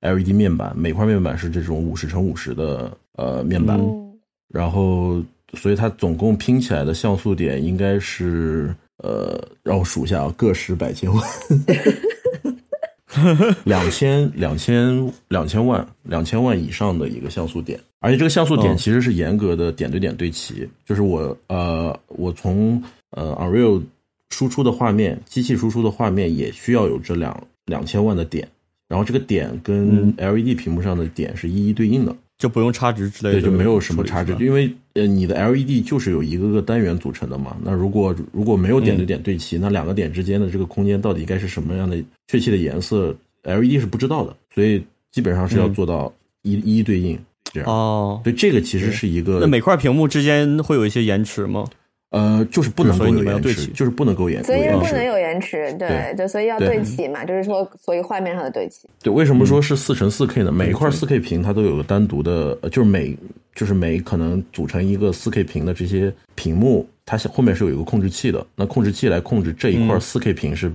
[0.00, 4.12] LED 面板，每块面板是这种五十乘五十的呃面板，嗯
[4.48, 5.22] 然后
[5.54, 11.22] 所以它总共拼起来的像素点应该是呃让我数一下啊，个十百千万。
[13.64, 23.82] 两千两千两千万两千万以上的一个像素点，而且这个像素点哦其实是严格的点对点对齐，就是我呃我从呃 Unreal
[24.30, 28.48] 输出的画面，机器输出的画面也需要有这两两千万的点，
[28.88, 30.14] 然后这个点跟嗯。
[30.16, 33.40] LED 屏幕上的点是一一对应的，就不用差值之类的？
[33.40, 37.56] 对，就没有什么差值，因为呃你的 LED 就是有一个个单元组成的嘛。
[37.62, 47.68] 那如果如果没有嗯点对点对齐，那两个点之间的这个空间到底该是什么样的确切的颜色，LED 是不知道的，所以基本上是要嗯做到一、一一对应这样。
[47.68, 48.20] 哦。
[48.22, 51.64] 对，这个其实是一个那每块屏幕之间会有一些延迟吗？
[52.12, 54.60] 呃，就是不能够你有延迟，们要对齐就是不能够延所以。
[54.68, 58.86] 不能有延迟，对对对，所以要对对齐嘛，就是说，所以画面上的对齐。
[59.02, 60.52] 对，为什么说是四乘四 K 呢？
[60.52, 63.16] 每一块对四 K 屏它都有个单独的，呃，就是每
[63.54, 68.46] 就是每可能组成一个四 K 屏的这些屏幕，它是后面是有一个控制器的。
[68.54, 70.70] 那控制器来控制这一块嗯四 K 屏是、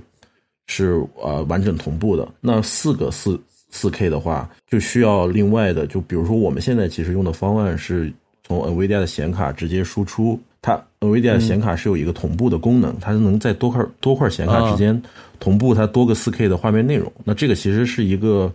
[0.66, 2.28] 是呃完整同步的。
[2.40, 15.00] 那四个四四 K 的话，就需要另外的，就比如说我们现在其实用的方案是从 NVIDIA 的显卡直接输出，它 NVIDIA 的显卡是有一个同步的功能，它是能在多块多块显卡之间
[15.38, 17.12] 同步它多个 4K 的画面内容。
[17.24, 18.52] 那这个其实是一个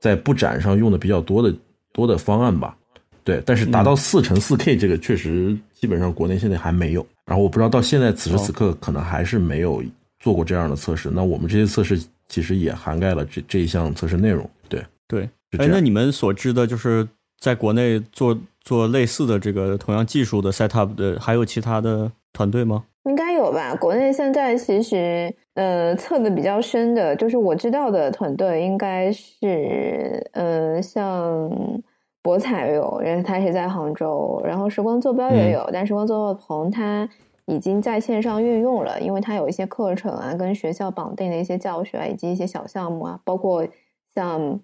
[0.00, 1.54] 在布展上用的比较多的
[1.92, 2.76] 多的方案吧。
[3.22, 7.04] 对，但是达到四乘四 K 这个确实基本上国内现在还没有。
[7.26, 9.82] 然后我不知道到现在此时此刻可能还是没有
[10.20, 11.10] 做过这样的测试。
[11.12, 14.48] 那我们这些测试其实也涵盖了这这一项测试内容。
[14.68, 17.06] 对，对，哎，那你们所知的，就是
[17.38, 22.84] 在国内做做类似的这个同样技术的 setup 的，还有其他的团队吗？
[23.04, 23.72] 应该有吧？
[23.76, 31.48] 国内现在其实呃测的比较深的，就是我知道的团队应该是呃像
[32.20, 37.08] 博彩有，因为它是在杭州，然后时光坐标也有，但时光坐标棚它
[37.44, 43.64] 已经在线上运用了，因为它有一些课程啊，跟学校绑定的一些教学啊，以及一些小项目啊，包括
[44.12, 44.58] 像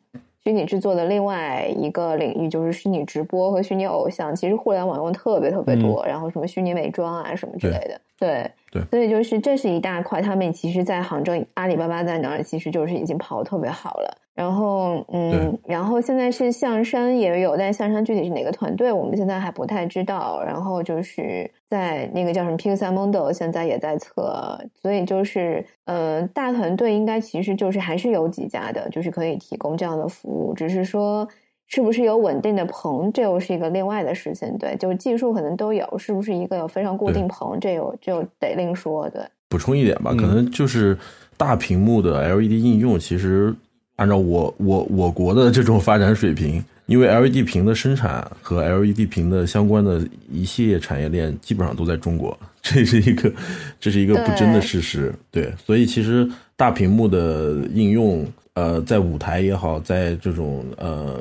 [0.44, 14.18] 虚拟制作的另外一个领域就是虚拟直播和虚拟偶像，其实互联网用特别特别多，然后什么虚拟美妆啊什么之类的，对对所以就是这是一大块，他们其实，在杭州阿里巴巴在那儿，其实就是已经跑得特别好了。
[14.32, 20.42] 然后，嗯，然后现在是象山也有，但象山具体是哪个团队，我们现在还不太知道。
[20.42, 31.28] 然后就是在那个叫什么 Pixamondo，现在也在测，所以就是，呃，大团队应该其实就是还是有几家的，就是可以提供这样的服务，只是说
[31.74, 34.58] 是不是有稳定的棚，这又是一个另外的事情。
[34.58, 39.08] 对，就是技术可能都有，是不是一个有非常固定棚，这有就得另说。
[39.08, 40.94] 对，补充一点吧，可能就是
[41.38, 43.54] 大屏幕的 LED 应用，其实
[43.96, 53.32] 按照我我我国的这种发展水平，因为 LED 屏的生产和 LED 屏的相关的一系列产业链基本上都在中国， 这是一个
[53.80, 55.10] 这是一个不争的事实。
[55.30, 61.18] 对，所以其实大屏幕的应用，呃，在舞台也好，在这种呃。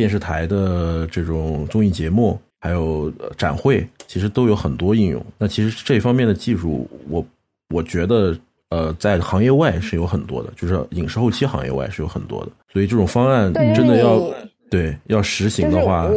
[0.00, 5.22] 电视台的这种综艺节目，还有展会，其实都有很多应用。
[5.36, 7.22] 那其实这方面的技术，我
[7.68, 8.34] 我觉得，
[8.70, 12.52] 呃，在行业外是有很多的，就是影视后期行业外是有很多的。
[12.72, 14.18] 所以这种方案真的要
[14.70, 16.08] 对要实行的话。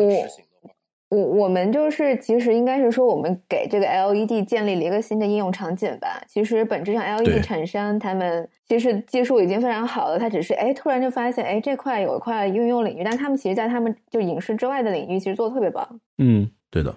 [1.14, 6.20] 我我们就是其实应该是说，我们给这个 LED 建立了一个新的应用场景吧。
[6.28, 15.88] 其实本质上，LED 厂商他们其实技术已经非常好了，他只是哎突然就发现哎这块有一块应用领域，但他们其实在他们就影视之外的领域其实做的特别棒。
[16.18, 16.96] 嗯，对的，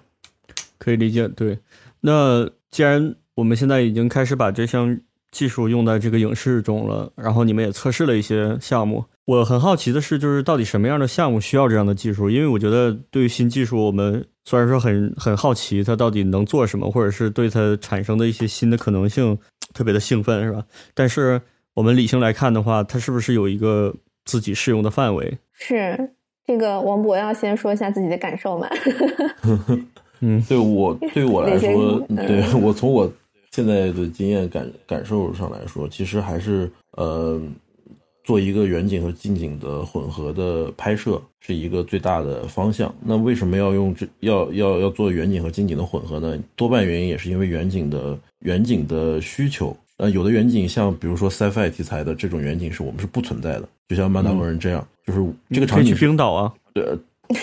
[0.79, 1.27] 可以理解。
[1.27, 1.59] 对，
[2.01, 4.99] 那既然我们现在已经开始把这项
[5.31, 9.03] 技术用在这个影视中了，然后你们也测试了一些项目。
[9.25, 12.29] 我很好奇的是，就是到底什么样的项目需要这样的技术？
[12.29, 19.37] 因为我觉得对于新技术，我们虽然说很很好奇它到底能做什么，或者是对它产生的一些新的可能性
[19.73, 20.63] 特别的兴奋，是吧？
[20.93, 21.41] 但是
[21.73, 25.37] 我们理性来看的话，它是不是有一个自己适用的范围？
[25.51, 26.11] 是
[26.45, 28.69] 这个王博要先说一下自己的感受嘛？
[30.21, 33.11] 嗯，对我对我来说，对我从我
[33.57, 37.41] 现在的经验感感受上来说，其实还是呃。
[38.23, 42.93] 做一个远景和近景的混合的拍摄是一个最大的方向。
[43.01, 46.37] 那为什么要用这要要要做远景和近景的混合呢？
[46.57, 49.73] 多半原因也是因为远景的远景的需求。
[49.95, 56.85] 呃，有的远景像比如说 sci-fi 题材的这种远景是我们是不存在的，就像曼达洛人这样，就是这个场景去冰岛啊，对。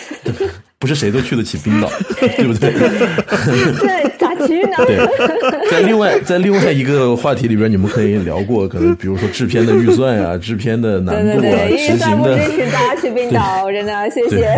[0.78, 1.88] 不是谁都去得起冰岛，
[2.36, 2.70] 对不对？
[3.80, 4.18] 对，
[4.86, 12.38] 对，在另外 在另外一个话题里边，你们可以聊过，可能比如说制片的预算呀、制片的难度啊、执行的。
[12.38, 14.54] 支持大家去 冰岛，真的谢谢。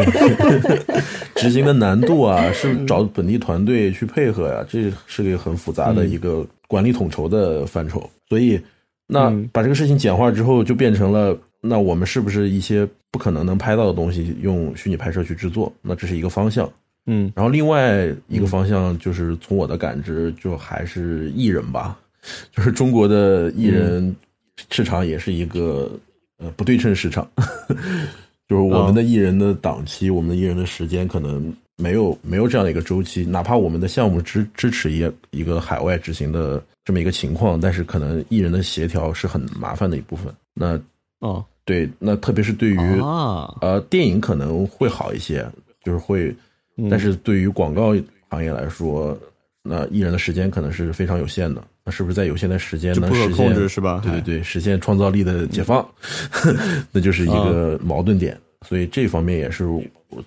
[1.35, 8.09] 执行的难度啊，是找本地团队去配合呀，这是个很复杂的一个管理统筹的范畴。
[8.29, 8.61] 所以，
[9.07, 11.37] 那把这个事情简化之后，就变成了。
[11.63, 15.73] 那我们是不是一些不可能能拍到的东西用虚拟拍摄去制作？
[15.83, 16.71] 那这是一个方向，
[17.07, 17.33] 嗯。
[17.35, 21.99] 然后另外一个方向就是从我的感知，就还是艺人吧，
[22.53, 24.15] 就是中国的艺人
[24.71, 25.91] 市场也是一个
[26.39, 27.29] 呃不对称市场，
[28.49, 40.33] 就是我们的艺人的档期，我们的艺人的时间可能没有没有这样的一个周期，哪怕我们的项目支支持一一个海外执行的这么一个情况，但是可能艺人的协调是很麻烦的一部分。
[40.55, 40.81] 那
[41.21, 41.45] 哦。
[41.67, 42.79] 对，那特别是对于
[43.61, 45.45] 呃电影可能会好一些，
[45.83, 46.33] 就是会，
[46.91, 47.95] 但是对于广告
[48.29, 49.19] 行业来说，
[49.63, 51.63] 那艺人的时间可能是非常有限的。
[51.85, 53.69] 那是不是在有限的时间能实现？
[53.69, 54.01] 是吧？
[54.03, 55.87] 对对对，实现创造力的解放，
[56.93, 58.37] 那就是一个矛盾点。
[58.67, 59.65] 所以这方面也是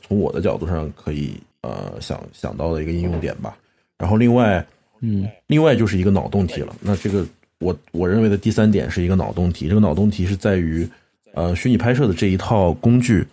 [0.02, 3.58] 从我的角度上可以呃想想到的一个应用点吧。
[3.98, 4.66] 然后另外，
[5.02, 6.76] 嗯，另外就是一个脑洞题了。
[6.82, 7.26] 那这个
[7.60, 9.68] 我我认为的第三点是一个脑洞题。
[9.68, 10.88] 这个脑洞题是在于。
[11.36, 13.24] 呃，虚拟拍摄的这一套工具，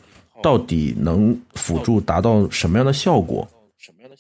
[0.43, 3.47] 到底能辅助达到什么样的效果？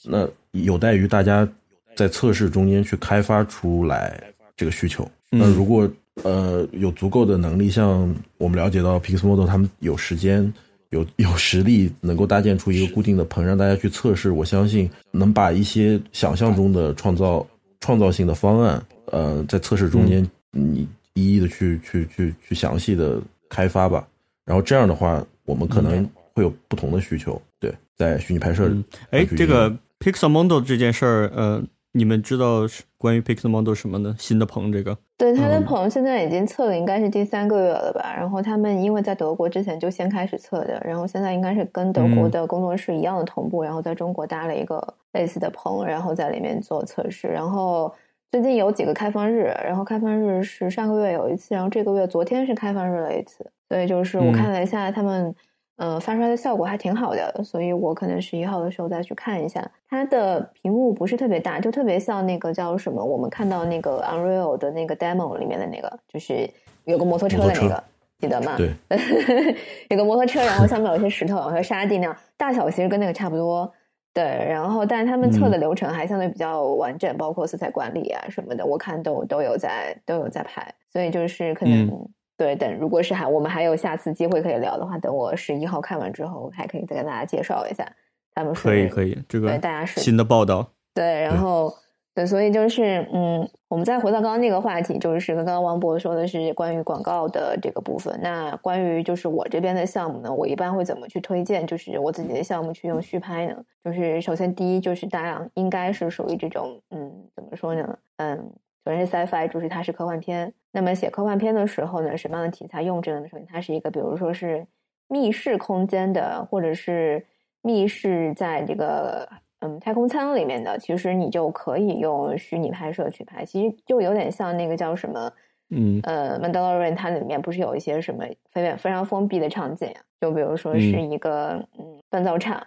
[0.05, 1.49] 那有待于大家
[1.95, 4.23] 在测试中间去开发出来
[4.57, 5.09] 这个需求。
[5.31, 5.89] 那如果
[6.23, 10.53] 呃有足够的能力，像我们了解到 Pixmodo 他们有时间、
[10.91, 17.47] 有 有实力，能够搭建出一个固定的棚，让大家去测试，我相信能把一些想象中的创造
[17.81, 23.21] 创造性的方案，呃，在测试中间你一一的去去去去详细的。
[23.49, 24.05] 开发吧，
[24.45, 27.41] 然后这样的话，我们可能会有不同的需求。
[27.59, 28.71] 对，在虚拟拍摄。
[29.11, 32.67] 哎，这个 Pixel Model 这件事儿，呃，你们知道
[32.99, 34.15] 关于 Pixel Model 什么呢？
[34.19, 34.99] 新的棚这个？
[35.17, 38.15] 对，他的棚现在已经测了，应该是第三个月了吧。
[38.15, 47.95] 然后他们因为在德国之前就先开始测的，然后现在应该是跟德国的工作室一样的同步，然后在中国搭了一个类似的棚，然后在里面做测试，然后。
[48.31, 55.35] 最近有几个开放日，然后开放日是上个月有一次，然后这个月昨天是开放日了一次，所以就是我看了一下他们，
[55.77, 59.67] 呃，发出来的效果还挺好的，所以我可能十一号的时候再去看一下。
[59.89, 66.51] 它的屏幕不是特别大，就特别像那个叫什么，我们看到那个 Unreal 的那个 demo 里面的那个，就是
[66.85, 67.85] 有个摩托车的那个，
[68.19, 68.57] 记得吗？
[68.59, 68.75] 对，
[69.89, 73.73] 有个摩托车，然后下面有一些石头和沙地那样，大小其实跟那个差不多。
[74.17, 81.87] 对，然后，但是他们测的流程还相对比较完整，包括色彩管理啊什么的，我看都都有在都有在拍，所以就是可能
[82.35, 87.87] 对，等如果是还我们还有下次机会可以聊的话，等我十一号看完之后，我还可以再跟大家介绍一下
[88.35, 90.67] 他们可以可以这个对大家是新的报道。
[90.95, 91.71] 对，然后
[92.17, 98.19] 对，所以就是嗯，我们再回到刚刚那个话题，就是刚刚王博说的是关于广告的这个部分。
[98.23, 101.67] 那关于就是我这边的项目呢，我一般会怎么去推荐？
[101.67, 103.63] 就是我自己的项目去用续拍呢？
[103.85, 107.99] 就是首先第一就是大家应该是属于这种嗯，怎么说呢？
[108.17, 108.51] 嗯，
[108.87, 110.51] 首先是 sci-fi，就是它是科幻片。
[110.73, 113.29] 那么写科幻片的时候呢，什么样的题材用这个呢？
[113.29, 114.67] 首先它是一个，比如说是
[115.07, 117.27] 密室空间的，或者是
[117.61, 119.29] 密室在这个。
[119.61, 125.33] 嗯，太空舱里面的，其实你就可以用虚拟拍摄去拍，其实就有点像那个叫什么，
[125.71, 130.01] 嗯，呃，《Mandalorian》它里面不是有一些什么非常非常封闭的场景啊？
[130.21, 132.63] 就比如说是一个嗯锻造厂，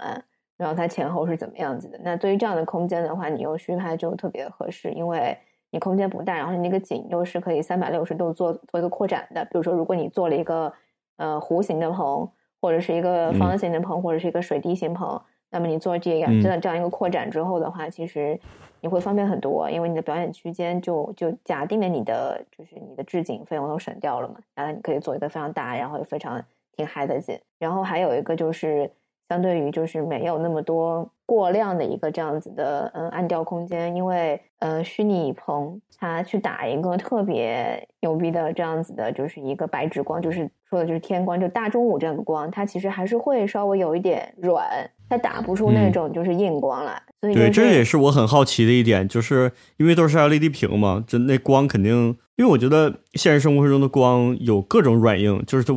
[0.58, 2.00] 然后它前后是怎么样子的？
[2.04, 5.38] 那对于这样的空间的话，你用虚拍就特别合适，因为
[5.70, 9.46] 你空间不大，然后你那个景又是可以三百六十度做做一个扩展的。
[9.46, 10.74] 比如说，如果你做了一个
[11.18, 12.28] 呃弧形的棚，
[12.60, 15.22] 或者是一个方形的棚，或者是一个水滴形棚。
[15.52, 18.40] 那么你做这样真的这样一个扩展之后的话，其实
[18.82, 26.44] 你会方便很多，因为你的表演区间就就假定了你的就是你的置景费用都省掉了嘛，然后你可以做一个非常大，然后也非常
[26.76, 27.40] 挺嗨的景。
[27.58, 28.90] 然后还有一个就是
[29.28, 44.66] 相对于就是没有那么多过量的一个这样子的嗯暗调空间，因为呃虚拟棚它去打一个特别牛逼的这样子的就是一个白纸光，就是说的就是天光，就大中午这样的光，它其实还是会稍微有一点软。
[45.08, 55.74] 它打不出那种就是硬光来，所以对，这也是我很好奇的一点，就是因为都是 LED 屏嘛，就那光肯定，因为我觉得现实生活中的光有各种软硬，就是它，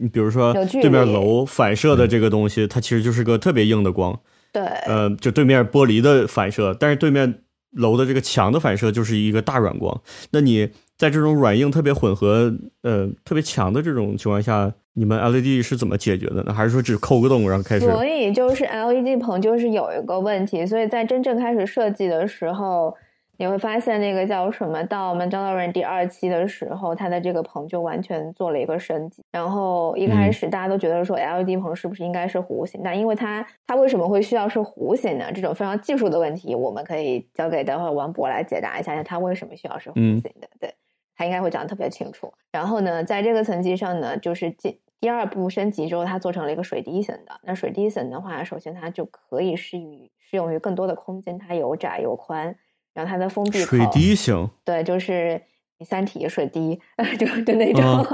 [0.00, 4.18] 你比如说对面楼反射的这个东西，它其实就是个特别硬的光，
[4.52, 14.72] 对，呃，就对面玻璃的反射，但是对面楼的这个墙的反射就是一个大软光，那你在这种软硬特别混合，呃，特别强的这种情况下。
[14.94, 16.52] 你们 LED 是怎么解决的呢？
[16.52, 17.86] 还是说只抠个洞然后开始？
[17.86, 22.94] 所以就是 LED 棚就是有一个问题，所以在真正开始设计的时候，
[23.42, 24.80] 你会发现那个叫什么？
[24.84, 29.24] 到《Mandalorian》第二期的时候，它的这个棚就完全做了一个升级。
[29.32, 32.80] 然后一开始大家都觉得说 LED 棚是不是应该是弧形？
[32.84, 35.32] 但因为它它为什么会需要是弧形呢？
[35.32, 40.48] 这种非常技术的问题，我们可以交给待会王博来解答一下，它为什么需要是弧形的？
[40.60, 40.72] 对。
[41.16, 42.32] 他应该会讲的特别清楚。
[42.52, 47.32] 然后呢，在这个层级上呢，就是进第二步升级之后，它做成了一个水滴层的。
[47.42, 52.56] 那水滴层的话，首先它就可以适于适用于更多的空间，它有窄有宽，
[52.94, 55.40] 然后它的封闭水滴型，对，就是
[55.86, 56.78] 三体水滴，
[57.18, 58.04] 就就那种，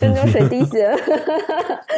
[0.00, 0.80] 就那种水滴型。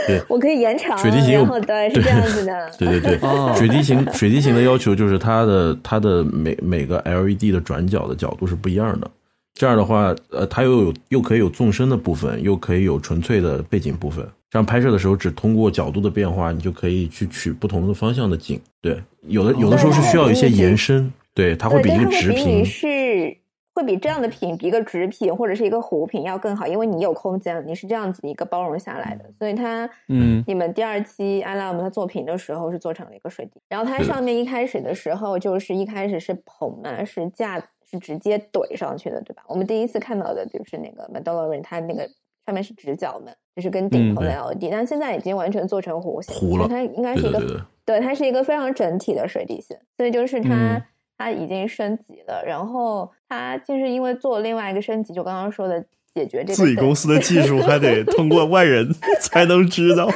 [0.06, 0.96] 对， 我可以延长。
[0.98, 2.70] 水滴型，然后对，是这样子的。
[2.78, 9.10] 对对对，水滴型水滴型的要求就是它的它的每每个 LED 的转角的角度是不一样的。
[9.54, 14.26] 这样的话，呃，它又有又可以有纵深的部分，又可以有纯粹的背景部分。
[14.48, 18.58] 这样拍摄的时候，只通过角度的变化，你就可以去取不同的方向的景。
[18.80, 23.36] 对，有的有的时候是需要一些延伸，对，它会比一个直屏是。
[23.72, 39.44] 会比这样的品，比一个直品或者是一个弧品要更好，因为你有空间，你是这样子一个包容下来的，所以它，嗯，你们第二期阿拉姆他作品的时候是做成了一个水滴，然后它上面一开始的时候就是一开始是棚嘛，是架是直接怼上去的，对吧？
[39.46, 42.02] 我们第一次看到的就是那个 Mandalorian，它那个
[42.44, 50.84] 上面是直角门，就是跟顶棚的 LED，但现在已经完全做成弧形，了，它应该是一个，对，它是一个非常整体的水滴线，所以就是它。
[51.20, 55.78] 它已经升级了，然后它就是因为做另外一个升级，就刚刚说的
[56.14, 60.08] 解决这个自己公司的技术还得通过外人 才能知道。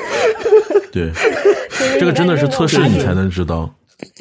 [0.90, 1.10] 对，
[2.00, 3.68] 这个真的是测试你才能知道。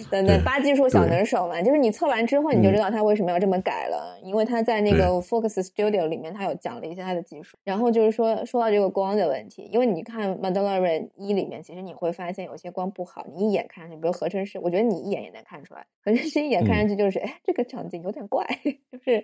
[0.10, 7.58] 对对，八技术小能手嘛，就是你测完之后你就知道他为什么要这么改了，因为他在那个 Focus Studio 里面他有讲了一些他的技术。
[7.64, 18.46] 然后就是说说到这个光的问题，因为你看 Mandalorian 一里面，其实你会发现有些光不好，你一眼看上去，比如合成师，我觉得你一眼也能看出来，合成师一眼看上去就是，哎，这个场景有点怪，
[18.92, 19.24] 就是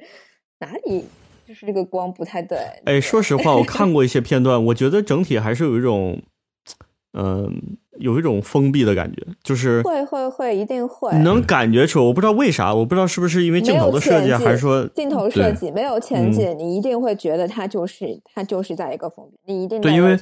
[0.59, 1.05] 哪里
[1.47, 2.57] 就是这个光不太对。
[2.85, 6.21] 哎，说实话，我看过一些片段，我觉得整体还是有一种，
[7.13, 7.77] 嗯。
[7.99, 20.17] 有一种封闭的感觉，就是会会会一定会能感觉出，我不知道为啥，我不知道是不是因为镜头的设计，还是说镜头设计没有前景，你一定会觉得它就是它就是在一个封闭，你一定对，因为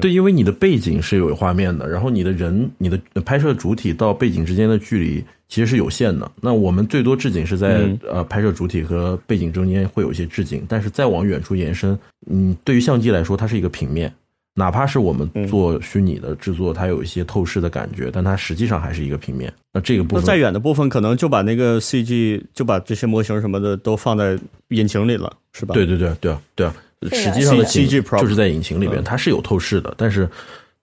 [0.00, 6.28] 对，因为你的背景是有画面的，然后你的人，你的拍摄主体到背景之间的距离其实是有限的。
[6.40, 11.96] 那我们最多置景是在呃拍摄主体和背景中间会有一些置景，但是再往远处延伸，
[12.28, 14.12] 嗯，对于相机来说，它是一个平面。
[14.54, 19.52] 哪怕是我们做虚拟的制作，它有一些透视的感觉，但它实际上还是一个平面。
[19.72, 24.38] 那这个部分，再远的部分可能就把那个 CG 就把这些模型什么的都放在
[24.68, 25.72] 引擎里了，是吧？
[25.74, 26.74] 对对对对啊对啊，
[27.12, 30.28] 实际上的 CG prop 就是在引擎里边，它是有透视的，但是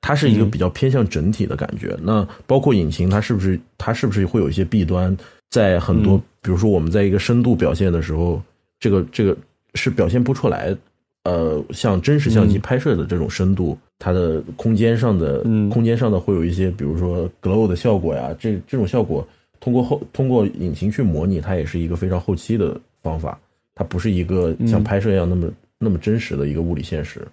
[0.02, 1.96] 它是一个比较偏向整体的感觉。
[2.02, 5.16] 那包括引擎，它是不是它是不是会有一些弊端？
[5.52, 8.42] 在很多，比如说我们在一个深度表现的时候，
[8.80, 9.38] 这个这个
[9.76, 10.76] 是表现不出来。
[11.24, 19.28] 呃，像真实相机拍摄的这种深度，它的空间上的空间上的会有一些，比如说 glow 的效果呀，这这种效果
[19.60, 23.38] 通过后通过引擎去模拟，它也是一个非常后期的方法，
[23.76, 27.28] 它不是一个像拍摄一样那么那么真实的一个物理现实。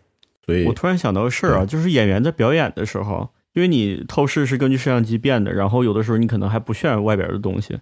[0.45, 7.79] 所以，我突然想到个事儿啊，就是演员在表演的时候，因为你透视是根据摄像机变的，然后有的时候你可能还不渲染外边的东西，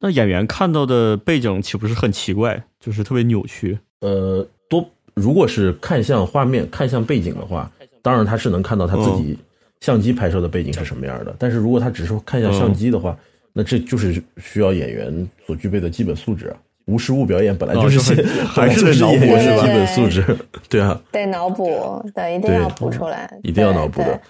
[0.00, 3.78] 那演员看到的背景岂不是很奇怪，就是特别扭曲？
[4.00, 4.90] 呃，多。
[5.18, 7.70] 如果是看向画面、看向背景的话，
[8.02, 9.36] 当然他是能看到他自己
[9.80, 11.34] 相机拍摄的背景是什么样的。
[11.38, 13.16] 但是如果他只是看向相机的话，
[13.52, 16.56] 那这就是需要演员所具备的基本素质啊。
[16.86, 18.14] 无实物表演本来就是
[18.48, 19.60] 还是得脑补是吧？
[19.60, 20.24] 基本素质，
[20.70, 24.20] 对啊，得脑补，对，一定要补出来，一定要脑补的。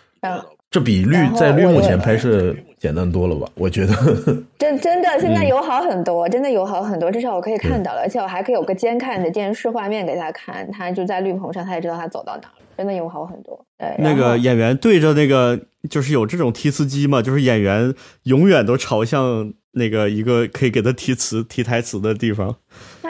[0.68, 3.48] 这比绿在绿幕前拍摄简单多了吧？
[3.54, 3.94] 我觉得，
[4.58, 7.10] 真真的现在友好很多，真的友好很多。
[7.10, 12.54] 至少我可以看到了，而且我还可以有个监看的电视画面给他看，他就在绿棚上，他也知道他走到哪了。
[12.76, 13.64] 真的友好很多。
[13.76, 15.58] 对，那个演员对着那个，
[15.90, 22.54] 就是有这种提词机嘛，就是演员永远都朝向那个一个可以给他提词、提台词的地方。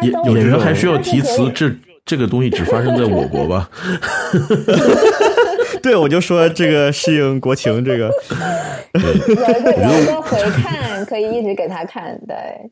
[0.01, 1.71] 演演员还需要提词，这
[2.07, 3.69] 这个东西只发生在我国吧？
[5.83, 8.11] 对，我就说这个适应国情，这个
[8.95, 12.71] 有一个回看可以一直给他看，对，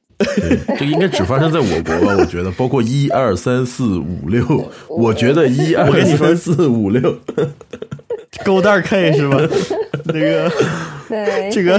[0.79, 2.17] 这应该只发生在我国吧？
[2.19, 4.45] 我觉得，包括一二三四五六，
[4.89, 7.19] 我觉得一二三四五六，
[8.45, 9.39] 勾蛋 K 是吧？
[10.07, 10.51] 那个，
[11.09, 11.79] 对，这个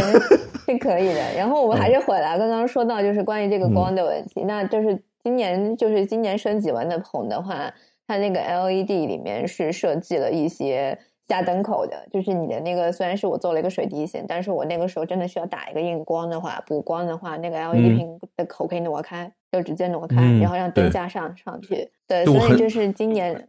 [0.65, 1.34] 是可以的。
[1.36, 7.71] 然后我们还是回来，刚刚说到就是关于这个光的问题，那就是今年就是今年升级完的棚的话，
[8.07, 10.97] 它那个 LED 里面是设计了一些。
[11.28, 21.89] 加灯口的，就是你的那个，虽然是我做了一个水滴形，但是我那个时候真的需要打一个硬光的话，补光的话，那个 LED 屏的口可以挪开，就直接挪开，然后让灯架上上去。
[22.07, 23.47] 对，所以就是今年，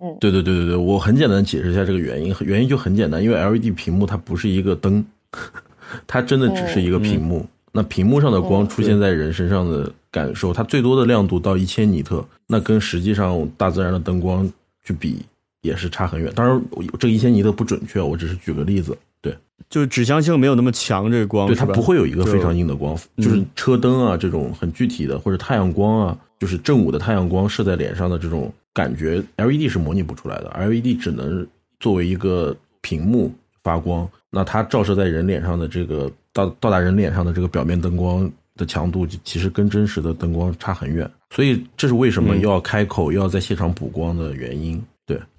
[0.00, 5.04] 嗯，对对对对对，我很简单解释一下这个原因，原因就很简单，因为 LED 屏幕它不是一个灯，
[6.06, 7.44] 它真的只是一个屏幕。
[7.70, 14.50] 那屏幕上的光出现在人身上的感受，它最多的亮度到一千尼特，那跟实际上大自然的灯光
[14.82, 15.26] 去比。
[15.62, 16.62] 也是差很远，当然
[16.98, 18.96] 这一千尼特不准确，我只是举个例子。
[19.20, 19.36] 对，
[19.68, 31.44] 就是指向性没有那么强，这个光对它不会有一个非常硬的光，就是车灯啊这种很具体的，或者太阳光啊，就是正午的太阳光射在脸上的这种感觉，LED 是模拟不出来的，LED 只能
[31.80, 33.32] 作为一个屏幕
[33.64, 44.80] 发光，那它照射在人脸上的这个到到达人脸上的这个表面灯光的强度，其实跟真实的灯光差很远，所以这是为什么要开口要在现场补光的原因。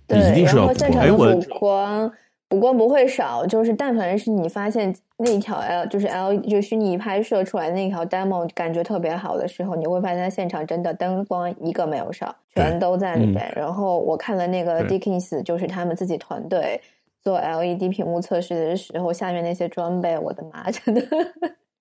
[0.09, 2.11] 对，然后现场的补光，
[2.49, 3.45] 补光不会少。
[3.45, 13.53] 就是但凡是你发现那条 L，就是 L，就虚拟拍摄出来那条 demo 感觉特别好的时候，你会发现它现场真的灯光一个没有少，全都在里面。
[13.55, 16.81] 然后我看了那个 Dickens，就是他们自己团队
[17.21, 21.01] 做 LED 屏幕测试的时候，下面那些装备，我的妈，真的。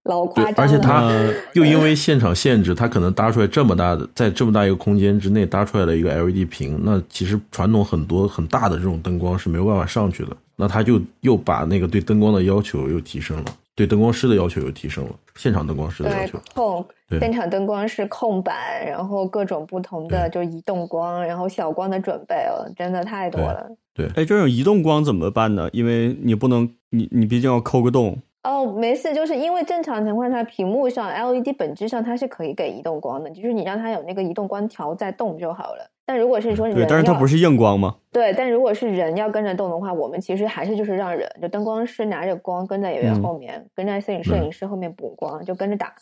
[0.08, 1.08] 老夸张，而且他
[1.52, 10.36] 又因为现场限制，他可能搭出来这么大的，在这么大一个空间之内搭出来了一个 LED 屏，那其实传统很多很大的这种灯光是没有办法上去的。
[10.56, 13.44] 那他就又把那个对灯光的要求又提升了，
[13.76, 16.40] 对灯光师的要求又提升了，现场灯光师的要求。
[16.52, 16.84] 控
[17.20, 23.70] 现场灯光是控板，然后各种不同的就移动光，然后小光的准备了，真的太多了。
[23.94, 25.68] 对，哎，这种移动光怎么办呢？
[25.72, 28.18] 因为你不能，你你毕竟要抠个洞。
[28.44, 35.90] 哦，没事，就是因为正常情况下，屏幕上 LED 本质上它是可以给移动光的，就是你让它有那个移动光条在动就好了。
[36.06, 37.96] 但如果是说人，对，但是它不是硬光吗？
[38.10, 45.92] 对，但如果是人要跟着动的话，我们其实还是就是让人，就灯光师拿着光跟在演员后面，跟在摄影摄影师后面补光，就跟着打。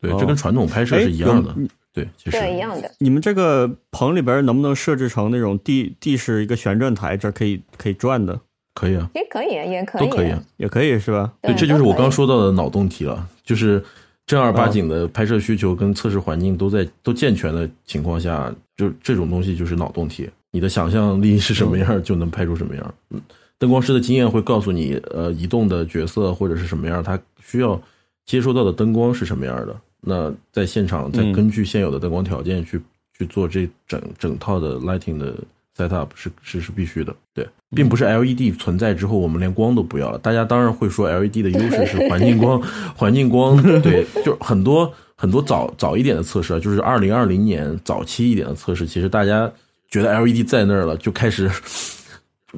[0.00, 1.54] 对，这跟传统拍摄是一样的。
[1.92, 2.90] 对，对，一样的。
[2.98, 8.40] 你们这个棚里边能不能设置成那种地地是一个旋转台，这可以可以转的？
[8.74, 11.32] 可以啊，也可以，也可以，都可以啊，也可以是吧？
[11.42, 13.82] 对，这就是我刚说到的脑洞题了，就是
[14.26, 20.28] 正儿八经的拍摄需求跟测试环境都在都健全的情况下，就这种东西就是脑洞题。
[20.50, 22.94] 你的想象力是什么样，就能拍出什么样。
[23.10, 23.20] 嗯，
[23.58, 27.80] 灯光师的经验会告诉你，呃，移动的角色或者是什么样，他需要
[28.24, 29.76] 接收到的灯光是什么样的。
[30.00, 32.80] 那在现场再根据现有的灯光条件去
[33.18, 35.34] 去做这整整套的 lighting 的。
[35.76, 40.18] Set up 是是是必须的，对，并不是 LED 存在之后我们连光都不要了。
[40.18, 42.60] 大家当然会说 LED 的优势是环境光，
[42.94, 49.50] 环境光，对，就很多很多早早一点的测试啊，就是二零二零年早期一点的测试，其实大家
[49.88, 51.50] 觉得 LED 在那儿了，就开始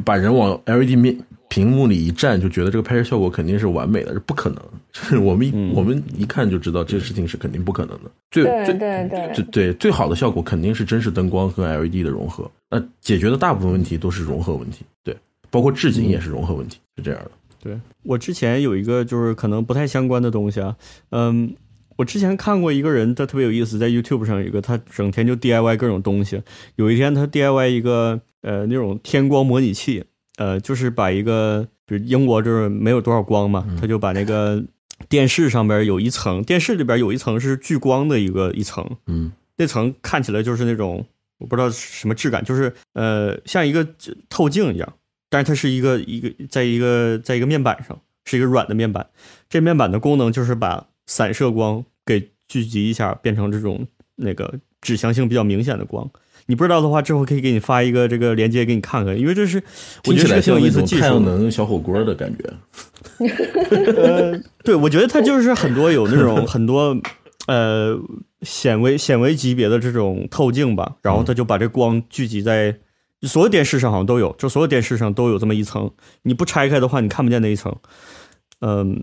[0.04, 1.16] 把人往 LED 面
[1.48, 4.58] 屏幕里一站，就觉得这个拍摄效果肯定是完美的，这不可能。
[4.92, 8.10] 就是我们一、我们一看就知道这个事情是肯定不可能的。
[8.30, 12.48] 最对最对对最对最好的效果肯定是真实灯光和 LED 的融合。
[12.70, 15.16] 那解决的大部分问题都是融合问题，对，
[15.50, 17.30] 包括置景也是融合问题，是这样的。
[17.60, 20.76] 对我之前有一个就是可能不太相关的东西啊，
[21.10, 21.52] 嗯，
[21.96, 26.42] 我之前看过一个人，他特别有意思，在 YouTube 上有一个，他整天就 DIY 各种东西。
[26.76, 30.04] 有一天他 DIY 一个呃那种天光模拟器，
[30.36, 34.62] 呃，就是把一个比如英国就是没有多少光嘛，他就把那个
[35.08, 41.06] 电视上边有一层，电视里边有一层是聚光的一个一层，嗯那层看起来就是那种
[41.38, 43.86] 我不知道什么质感，就是呃像一个
[44.28, 44.94] 透镜一样，
[45.30, 49.06] 但是它是一个一个在一个在一个面板上，是一个软的面板。
[49.48, 53.86] 这面板的功能就是把散射光给聚集一下，变成这种
[54.16, 56.10] 那个指向性比较明显的光。
[56.46, 59.62] 你不知道的话，之后可以给你发一个这个链接给你看看，因为这是
[60.06, 61.00] 我觉得是个挺有意思技术。
[61.00, 62.44] 太阳能小火锅的感觉。
[63.96, 66.94] 呃，对，我觉得它就是很多有那种很多
[67.46, 67.98] 呃
[68.42, 72.76] 显微显微级别的这种透镜吧，然后它就把这光聚集在
[73.22, 75.90] 所有电视上，好像都有，就所有电视上都有这么一层，
[76.24, 77.74] 你不拆开的话，你看不见那一层。
[78.60, 79.02] 嗯，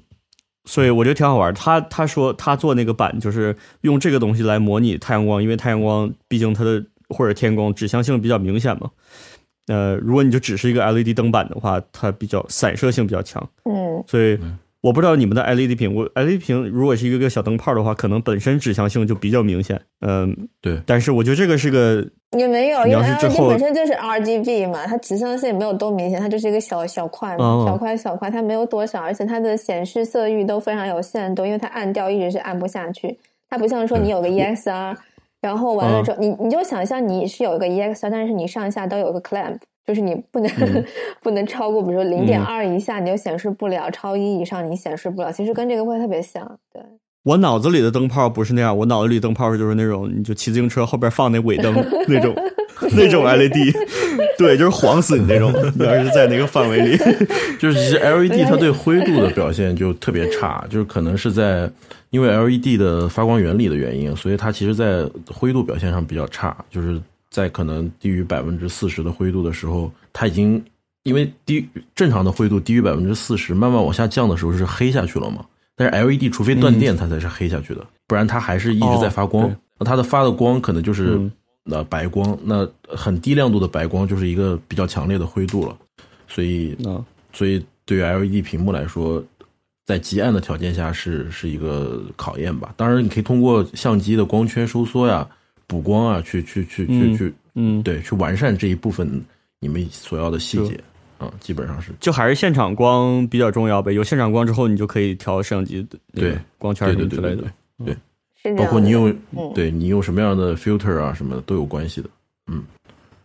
[0.72, 1.54] 所以我觉得挺好玩。
[1.54, 8.90] 他他说他做那个板就是用这个东西来模拟太阳光，因为太阳光毕竟它的或者天光指向性比较明显嘛。
[9.68, 13.46] 呃，如果你就只是一个 LED 灯板的话，它比较散射性比较强。
[13.66, 14.40] 嗯，所以
[14.82, 19.80] 我不知道你们的 LED 屏，我 LED 屏如果是一个个小灯泡的话，可能本身指向性就比较明显。
[20.00, 22.04] 嗯，对，但是我觉得这个是个
[22.36, 33.20] 也没有，因为 LED 本身就是 RGB 嘛，它指向性也没有多明显，它就是一个小小块嘛，哦小块小块，它没有多少，而且它的显示色域都非常有限度，因为它暗调一直是暗不下去，
[33.50, 34.96] 它不像说你有个 EXR，
[35.42, 39.58] 然后完了之后，你你就想象你是有一个 EXR，但是你上下都有一个 clamp。
[39.84, 40.50] 就是你不能、
[41.24, 45.32] 不能超过，比如说零点二以下你就显示不了，超一以上你显示不了。
[45.32, 46.82] 其实跟这个会特别像，对。
[47.24, 51.74] 我脑子里的灯泡不是那样，我脑子里灯泡就是那种，你就骑自行车后边放那尾灯
[52.08, 52.36] 那种
[52.94, 53.72] 那种 LED，
[54.40, 55.54] 对，就是晃死你那种。
[55.78, 56.98] 你要是在那个范围里，
[57.60, 61.70] 就是其实 LED 它对灰度的表现就特别差，就是可能是在
[62.10, 67.00] 因为 LED 的发光原理的原因，所以它其实在灰度表现上比较差，就是
[67.30, 70.62] 在可能低于百分之四十的灰度的时候，它已经
[71.04, 71.64] 因为低
[71.94, 75.46] 正常的灰度低于百分之四十，慢慢往下降的时候是黑下去了嘛。
[75.82, 79.50] 但是 LED 除非断电，它才是黑下去的，不然它还是一直在发光。
[79.80, 81.32] 那它的发的光可能就是嗯。
[81.66, 85.78] 呃白光，那很低亮度的白光就是一个比较强烈的灰度了，
[86.28, 89.24] 所以啊，所以对于 LED 屏幕来说，
[89.86, 92.74] 在极暗的条件下是是一个考验吧。
[92.76, 95.26] 当然，你可以通过相机的光圈收缩呀、
[95.68, 99.08] 补光啊，去去去去嗯去，嗯，对，去完善这一部分
[99.60, 100.80] 你们所要的细节
[101.22, 103.94] 啊，基本上是就还是现场光比较重要呗。
[103.94, 107.36] 有现场光之后，你就可以调摄像机的对光圈对什么之类对对
[107.78, 108.00] 对的
[108.44, 112.10] 对。，包括你用嗯对你用什么样的 filter 啊什么的都有关系的。
[112.48, 112.64] 嗯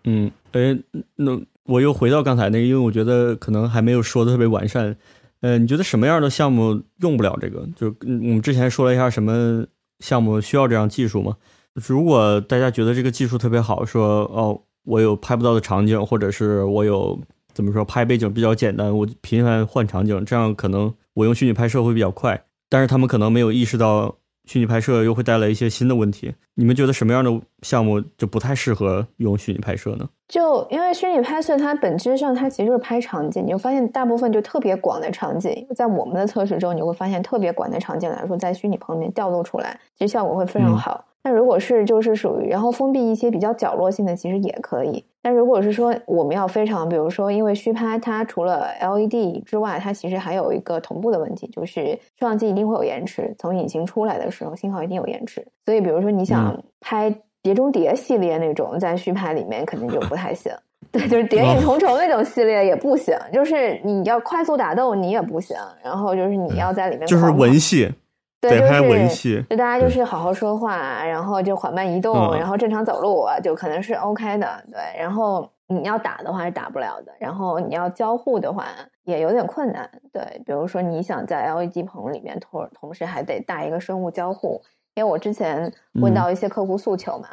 [0.05, 0.79] 嗯，哎，
[1.17, 4.95] 那我又回到刚才那个，因为我觉得可能还没有说的特别完善。
[5.41, 7.67] 呃，你觉得什么样的项目用不了这个？
[7.77, 9.65] 就嗯我们之前说了一下什么
[10.01, 11.37] 项目需要这样技术吗？
[11.75, 17.19] 如果大家觉得这个技术特别好，说哦，我有拍不到的场景，或者是我有
[17.57, 22.39] 怎么说拍背景比较简单，我频繁换场景，这样可能我用虚拟拍摄会比较快。
[22.69, 26.35] 但是他们可能没有意识到虚拟拍摄又会带来一些新的问题。
[26.55, 30.07] 你们觉得什么样的项目就不太适合用虚拟拍摄呢？
[30.29, 41.03] 就因为虚拟拍摄，它本质上它其实就是拍场景，你会发现大部分就特别广的场景，在我们的测试中，你会发现特别广的场景来说，在虚拟棚里面调度出来，其实效果会非常嗯好。
[41.27, 45.05] 那如果是就是属于然后封闭一些比较角落性的，其实也可以。
[45.21, 55.45] 但如果是说我们要非常，比如说因为虚拍它除了 LED 之外，它其实还有一个同步的问题，就是摄像机一定会有延迟，从引擎出来的时候信号一定有延迟。
[55.65, 57.11] 所以比如说你想拍
[57.43, 60.53] 《碟中谍》系列那种，在虚拍里面肯定就不太行。
[60.93, 67.93] 对，就是谍影重重那种系列也不行，就是你要快速打斗你也不行，然后就是你要在里面就是文戏，
[68.41, 69.45] 对，就是文戏。
[69.49, 74.65] 就大家就是好好说话，然后就缓慢移动，嗯然后正常走路，啊就可能是 OK 的。
[74.71, 78.67] 对，然后你要打的话是打不了的，然后你要交互的话
[79.05, 79.91] 也有点困难。
[80.13, 84.61] 对，比如说你想在 LED 棚里面同同时还得带一个生物交互，
[84.95, 87.29] 因为我之前问到一些客户诉求嘛，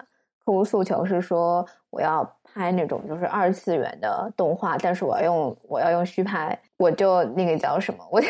[0.46, 2.24] 客户诉求是说我要
[2.54, 8.28] 拍那种就是二次元的动画，但是我要用我要用虚拍，我就那个叫什么，我就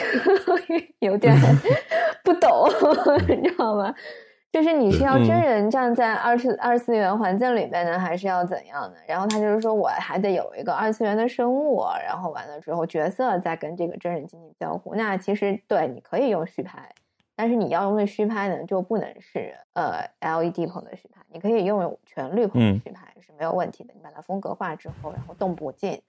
[1.00, 1.34] 有点
[2.24, 2.68] 不懂，
[3.28, 3.94] 你知道吗？
[4.52, 8.96] 就是你是要真人站在二次二次元环境里面呢，还是要怎样的？
[9.08, 14.94] 然后他就是说我还得有一个二次元的生物，然后完了之后角色再跟这个真人进行交互。
[14.94, 16.88] 那其实对，你可以用虚拍，
[17.36, 23.94] 但是你要用的虚拍呢，就不能是呃 LED 棚的虚拍，你可以用全绿棚的虚拍是没有问题的。
[23.94, 26.02] 你把它风格化之后，然后动不进。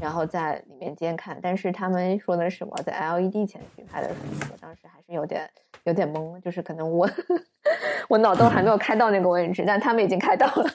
[0.00, 5.50] 然后在里面监看，但是他们说的是我在 LED 前虚拍的时候，我当时还是有点
[5.82, 7.10] 有点懵，就是可能我
[8.08, 10.70] 我脑洞还没有开到那个位置，但他们已经开到了，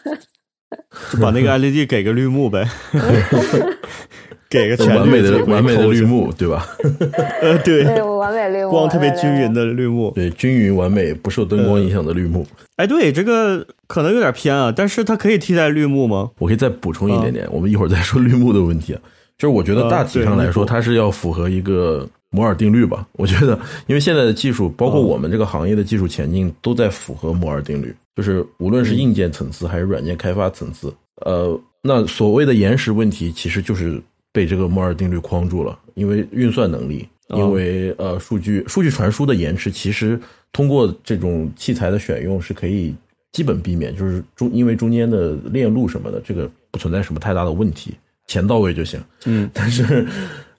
[1.09, 2.65] 就把那个 LED 给个绿幕呗。
[4.49, 6.65] 给个完美的完美的绿幕，对吧？
[7.41, 12.45] 呃，对，完美绿幕，光特别均匀的绿幕，对，均匀完美，不受灯光影响的绿幕。
[12.77, 16.29] 哎，对，这个可能有点偏啊，但是它可以替代绿幕吗？
[16.39, 19.01] 我可以再补充一点点，我们一会儿再说绿幕的问题啊。
[19.37, 23.05] 就是我觉得大体上来说，它是要符合一个摩尔定律吧。
[23.17, 27.93] 我觉得，因为现在的技术，包括我们这个行业的技术前进，都在符合摩尔定律。
[28.15, 30.93] 就是无论是硬件层次还是软件开发层次，
[31.25, 34.01] 呃，那所谓的延时问题，其实就是。
[34.38, 40.19] 被这个摩尔定律框住了，因为运算能力，因为呃数据数据传输的延迟，其实
[40.53, 42.93] 通过这种器材的选用是可以
[43.31, 47.95] 基本避免，就是中因为中间的链路什么的，这个不存在什么太大的问题，
[48.27, 49.01] 钱到位就行。
[49.25, 50.07] 嗯，但是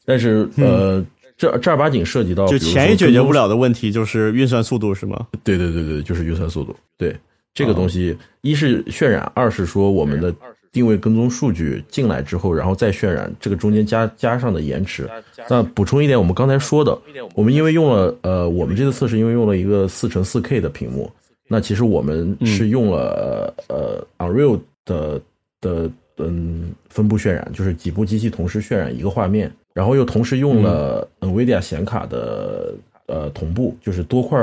[0.04, 1.06] 但是呃，
[1.36, 5.24] 这正儿八经涉及到就钱也解决不了的问题，就是运算速度是吗？
[5.44, 6.74] 对对对对，就是运算速度。
[6.96, 7.16] 对
[7.54, 10.34] 这个东西，一是渲染，二是说我们的。
[10.72, 15.08] 定位跟踪数据进来之后，然后再渲染，这个中间加加上的延迟。
[15.48, 16.96] 那补充一点，我们刚才说的，
[17.34, 21.10] 我们因为用了呃，我们这次测试因为用了一个四乘四 K 的屏幕，
[21.48, 25.20] 那其实我们是用了呃 Unreal 的
[25.60, 32.74] 的嗯分布渲染，就是几部机器同时渲染一个画面，然后又同时用了 NVIDIA 显卡的
[33.06, 34.38] 呃同步，就是多块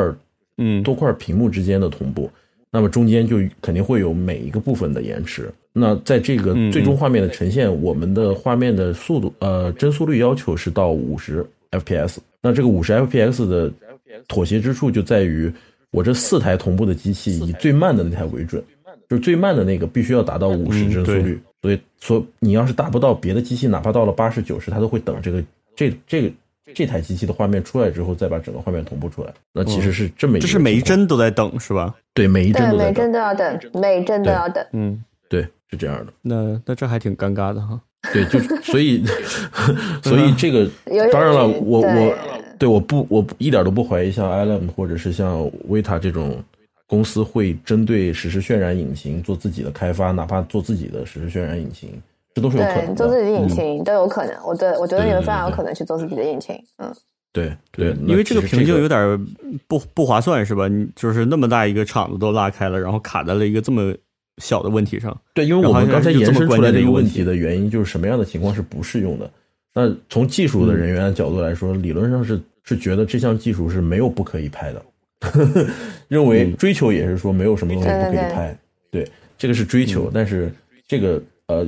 [0.58, 0.82] 嗯。
[0.84, 2.30] 多块屏幕之间的同步，
[2.76, 5.50] 那么中间就肯定会有每一个部分的延迟。
[5.72, 12.18] 那在这个最终画面的呈现，我们的画面的速度，呃，帧速率要求是到五十 FPS。
[12.42, 13.72] 那这个五十 FPS 的
[14.28, 15.50] 妥协之处就在于，
[15.92, 18.62] 我这四台同步的机器以最慢的那台为准，
[19.10, 21.40] 就是最慢的那个必须要达到五十帧速率。
[21.62, 25.42] 所以，所你要是达不到，别的机器哪怕到了八十九十，它都会等这个
[25.78, 26.30] 这这个
[26.74, 29.34] 这台机器的画面出来之后，再把整个画面同步出来。
[29.54, 31.94] 那其实是这么一这是每一帧都在等是吧？
[32.14, 34.66] 对，每一帧都每帧都要等，每一帧都要等。
[34.72, 35.46] 嗯，对。
[35.72, 37.82] 是这样的，那那这还挺尴尬的哈。
[38.14, 39.04] 对，就所以
[40.04, 40.70] 所以这个
[41.12, 42.16] 当然了，我我
[42.60, 46.42] 对我不我一点都不怀疑像 ILM 或者是像 Vita 这种
[46.86, 51.90] 公司会针对实时渲染引擎做自己的开发，哪怕做自己的实时渲染引擎，
[52.36, 52.96] 这都是有可能。
[52.96, 56.56] 做自己的引擎都有可能，我对我觉得你们非常有可能去做自己的引擎。
[56.78, 56.94] 嗯，
[57.34, 59.26] 对对，因为这个瓶颈有点
[59.68, 60.68] 不不划算，是吧？
[60.68, 63.92] 你就是那么大一个厂子都拉开了，然后卡在了一个这么。
[64.40, 69.32] 小的问题上，对，因为我们刚才延伸出来的一个问题的原因，就是什么样的情况是不适用的？
[69.74, 74.86] 那从技术的人员的角度来说，理论上是是觉得这项技术是没有不可以拍的，
[76.10, 78.60] 认为追求也是说没有什么东西不可以拍。
[78.92, 80.52] 对，这个是追求，但是
[80.86, 81.66] 这个呃，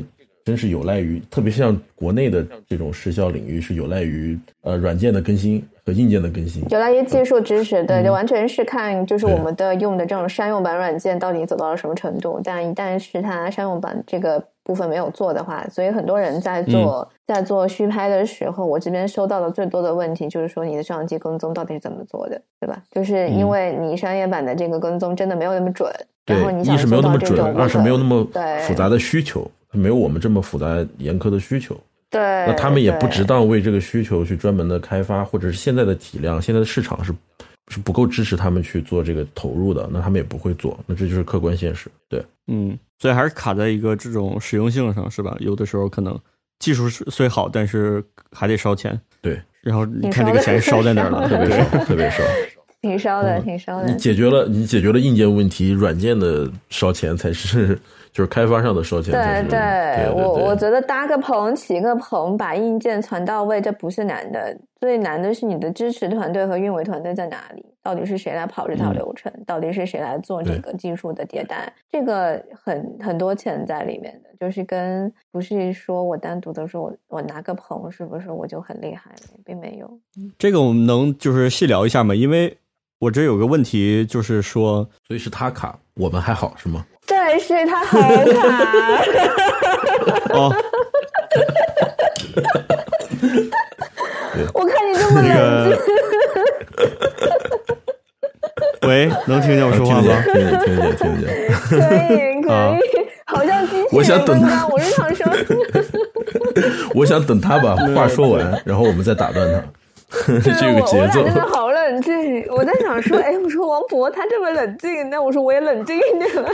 [0.48, 5.62] 真是有赖于，特别像国内的这种时效领域，是有赖于呃软件的更新。
[5.86, 12.42] 和硬件的更新，有赖于技术支持，对，就完全是看就是我们的用的这种商用版软件到底走到了什么程度。
[12.44, 22.84] 但一旦是它商用版这个部分没有做的话，所以很多人在做在做虚拍的时候，我这边收到的最多的问题就是说你的摄像机跟踪到底是怎么做的，对吧？
[22.92, 25.90] 就是因为你商业版的这个跟踪真的没有那么准，
[26.26, 31.80] 然后你想做到这种，二是没有那么对复杂的需求，没有我们这么复杂严苛的需求。
[32.10, 37.14] 对，那他们也不值当为这个需求去专门的开发，或者是现在的体量、现在的市场是
[37.68, 41.90] 是不够支持他们去做这个投入的，那他们也不会做，那这就是客观现实。
[42.08, 45.36] 对，嗯，所以还是卡在一个这种实用性上，是吧？
[45.42, 46.18] 有的时候可能
[46.60, 48.02] 技术虽好，但是
[48.32, 48.98] 还得烧钱。
[49.22, 51.28] 对， 然后你看这个钱烧在哪儿了？
[51.28, 52.24] 特别烧，特别烧，
[52.82, 53.88] 挺烧的，挺烧的。
[53.92, 57.78] 你解决了，你解决了硬件问题，软件的烧钱才是。
[58.18, 59.14] 就是开发上的烧钱。
[59.14, 64.58] 对对，我我觉得搭个棚、起个棚、把硬件传到位，这不是难的。
[64.80, 67.64] 最难的是你的支持团队和运维团队在哪里？
[67.84, 69.32] 到底是谁来跑这套流程？
[69.46, 71.72] 到底是谁来做这个技术的迭代？
[71.92, 79.12] 这个很很多钱在里面的，就是跟不是说我单独的说，我我拿个棚是不是我就很厉害？
[79.46, 80.00] 并没有。
[80.40, 82.16] 这个我们能就是细聊一下吗？
[82.16, 82.58] 因为
[82.98, 86.84] 我这有个问题，就是说，所以是他卡，我们还好是吗？
[87.08, 88.06] 对，是他好卡。
[90.34, 90.54] 哦，
[94.54, 95.78] 我看你这么冷静。
[98.88, 100.22] 喂，能听见我说话吗？
[100.26, 101.28] 听见，听见，听见。
[101.52, 102.80] 可以，可以，
[103.26, 103.88] 好像机器人。
[103.92, 105.26] 我想等他，我是想说，
[106.94, 109.64] 我想等他把话说完，然后我们再打断他。
[110.40, 111.26] 这个节奏。
[111.54, 116.50] 好冷静，我在想说， 哎，我说王博他这么冷静，那我说我也冷静一点了。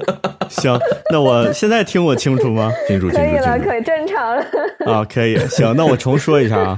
[0.48, 0.78] 行，
[1.10, 2.70] 那我现在听我清楚吗？
[2.88, 4.44] 清楚，可以了，可以正常了。
[4.86, 5.36] 啊，可以。
[5.48, 6.76] 行，那我重说一下啊。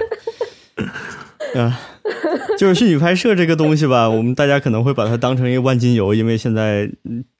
[1.55, 1.73] 嗯，
[2.59, 6.91] 就是虚拟拍摄这个东西吧，我们大家可能会把它当成一个万金油，因为现在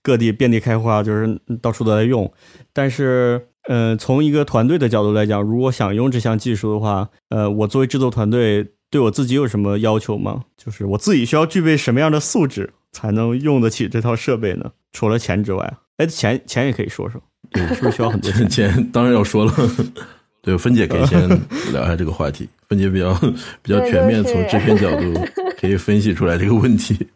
[0.03, 2.31] 各地遍地开花，就是到处都在用。
[2.73, 8.67] 但是，呃，从一个团队的角度来讲，如果想用这项技术的话，呃，我作为制作团队。
[8.91, 10.45] 对我自己有什么要求吗？
[10.57, 14.73] 就是我自己需要具备什么样的素质才能用得起这套设备呢？
[14.93, 17.21] 除了钱之外，哎，钱钱也可以说说，
[17.51, 18.49] 对， 是不是需要很多钱？
[18.49, 19.53] 钱当然要说了。
[20.43, 21.29] 对，芬姐可以先
[21.71, 22.49] 聊一下这个话题。
[22.69, 23.15] 芬姐比较
[23.63, 25.13] 比较全面，从制片角度
[25.61, 27.07] 可以分析出来这个问题。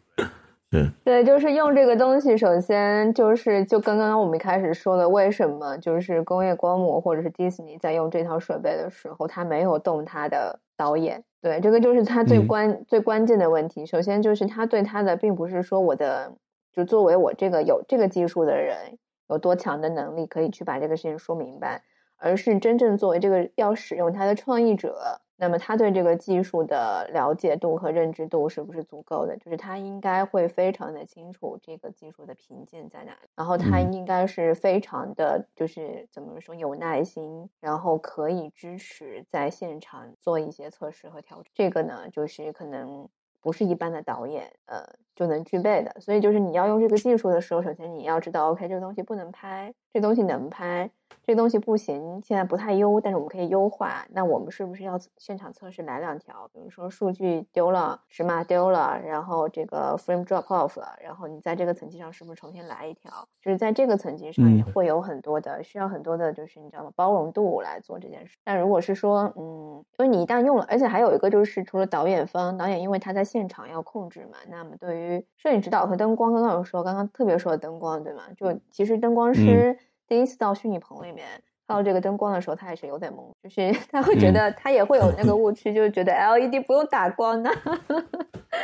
[0.71, 11.25] 对对，就是用这个东西，首先就是就跟刚刚我们一开始说的，为什么就是工业光魔或者是迪士尼在用这套设备的时候，他没有动他的导演。
[11.45, 13.85] 对，这个就是他最关最关键的问题。
[13.85, 16.33] 首先就是他对他的，并不是说我的，
[16.73, 18.97] 就作为我这个有这个技术的人
[19.29, 21.83] 有多强的能力可以去把这个事情说明白，
[22.17, 25.21] 而是真正作为这个要使用他的创意者。
[25.45, 29.37] 那么他对这个技术的了解度和认知度是不是足够的？
[29.37, 41.53] 就是他应该会非常的清楚这个技术的瓶颈在哪里，然后他应该是非常的，就是怎么说有耐心，然后可以支持在现场做一些测试和调整。
[41.53, 43.07] 这个呢，就是可能
[43.43, 44.83] 不是一般的导演呃
[45.15, 45.95] 就能具备的。
[46.01, 50.91] 所以就是你要用这个技术的时候，首先你要知道，OK，这个东西不能拍，这东西能拍。
[51.27, 54.05] 这东西不行，现在不太优，但是我们可以优化。
[54.11, 56.51] 那我们是不是要现场测试来两条？
[56.53, 63.11] 比如说数据丢了，尺码丢了，然后这个 frame drop off 了，然后你在这个层级上是不是重新来一条？
[63.41, 66.91] 就是在这个层级上也会有很多的需要很多的，就是你知道吗？
[66.95, 68.37] 包容度来做这件事。
[68.45, 75.04] 但如果是说，嗯，因为你一旦用了，而且还有一个就是，除了导演方，导演因为他在现场要控制嘛，那么对于
[75.37, 78.23] 摄影指导和灯光，刚刚有说，刚刚特别说的灯光，对吗？
[78.37, 79.77] 就其实灯光师。
[80.07, 81.27] 第一次到虚拟棚里面
[81.67, 87.51] 看到这个灯光的时候，他也是有点懵，就是 他会觉得他也会有那个 误区，就是觉得 LED 不用打光的。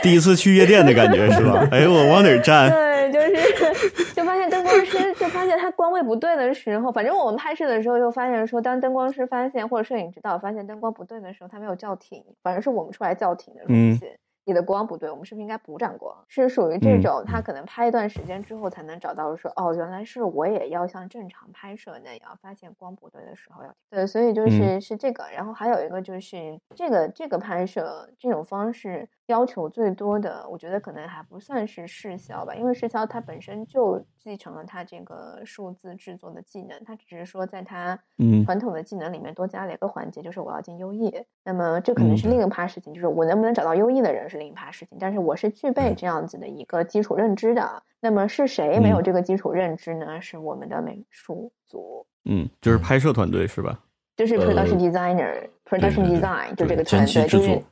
[0.02, 1.66] 第一次去夜店的感觉是吧？
[1.72, 2.70] 哎，我往哪站？
[2.70, 14.12] 对，就是就发现灯光师就发现他光位不对的时候，反正我们拍摄的时候就发现说，当灯光师发现或者摄影指导发现灯光不对的时候，他没有叫停，反正是我们出来叫停的东西。
[14.44, 16.16] 你的光不对，我们是不是应该补盏光？
[16.28, 25.24] 是属于这种，他可能拍一段时间之后才能找到说，哦，原来是我也要像正常拍摄那样，发现光不对的时候要对，所以就是是这个。
[25.34, 29.08] 然后还有一个就是这个这个拍摄这种方式。
[29.30, 37.96] 要求最多的，我觉得可能还不算是视销吧，因为视销它本身就继承了它这个数字制作的技能，它只是说在它
[38.44, 41.14] 传统的技能里面多加了一个环节，就是我要进优异。
[41.44, 47.82] 那么这可能是另一趴事情，就是我能不能找到优异的人是另一趴事情，但是我是具备这样子的一个基础认知的。
[48.00, 50.20] 那么是谁没有这个基础认知呢？
[50.20, 53.78] 是我们的美术组，嗯，就是拍摄团队是吧？
[54.16, 57.62] 就是 production designer，production design 就这个团队，就是。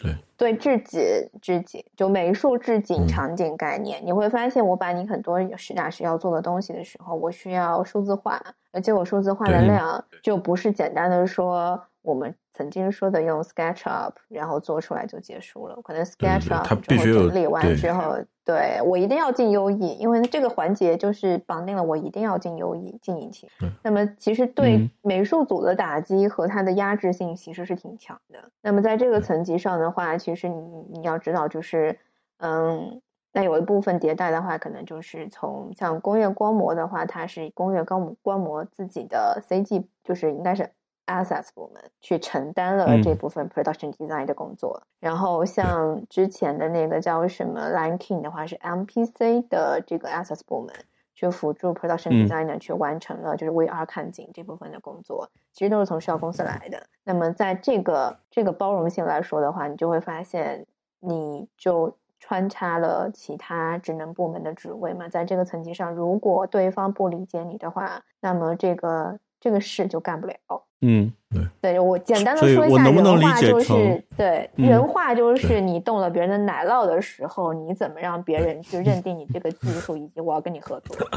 [0.00, 8.40] 对对，置景置景就美术置景场景概念，你会发现我把你很多实打实要做的东西的时候，我需要数字化，
[8.72, 12.34] 而且我数字化的量就不是简单的说我们。
[12.56, 15.78] 曾经说的用 SketchUp，然后做出来就结束了。
[15.84, 23.46] 可能 SketchUp 必须整理完之后，对我一定要进优异因为这个环节就是绑定了我一定要进优异进引擎。
[23.82, 28.38] 那么其实对美术组的打击和它的压制性其实是挺强的。
[28.62, 30.62] 那么在这个层级上的话，其实你
[30.94, 31.98] 你要知道，就是
[32.38, 33.02] 嗯，
[33.34, 40.70] 那有一部分迭代的话，可能就是从像工业光魔的话，它是工业光光魔自己的 CG，就是应该是。
[41.06, 50.74] Assets 部门去承担了这部分 production design 的工作，然后像之前的那个叫什么 Line King 的话，是 MPC 的这个 Assets 部门
[51.14, 56.82] 去辅助 production designer 去完成了就是 VR 看景这部分的工作，其实都是从需要公司来的。
[57.04, 60.66] 那么在这个这个包容性来说的话，你就会发现
[61.00, 70.36] 你就穿插了其他职能部门的职位嘛，在这个层级上，如果对方不理解你的话，那么这个这个事就干不了。
[70.82, 80.96] 嗯，对，对我简单的说一下人话就是，对人话就是你动了别人的奶酪的时候，你怎么让别人去认定你这个技术，以及我要跟你合作？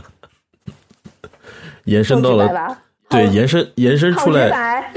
[1.86, 2.78] 延伸到了，
[3.10, 4.91] 对，延伸延伸出来，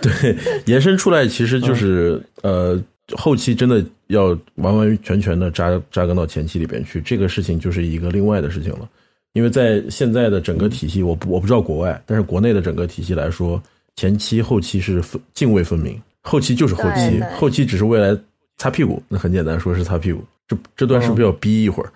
[0.00, 0.36] 对，
[0.66, 2.80] 延伸出来其实就是呃
[3.16, 8.88] 后期真的要完完全全的扎扎根到前期里边去，这个事情就是一个另外的事情了。
[9.32, 13.60] 因为在现在的整个体系，我不我不知道国外，但是国内的整个体系来说，
[13.96, 18.18] 前期后期是分泾渭分明，后期就是后期，后期只是为了
[18.56, 20.22] 擦屁股，那很简单，说是擦屁股。
[20.46, 21.92] 这这段是不是要逼一会儿？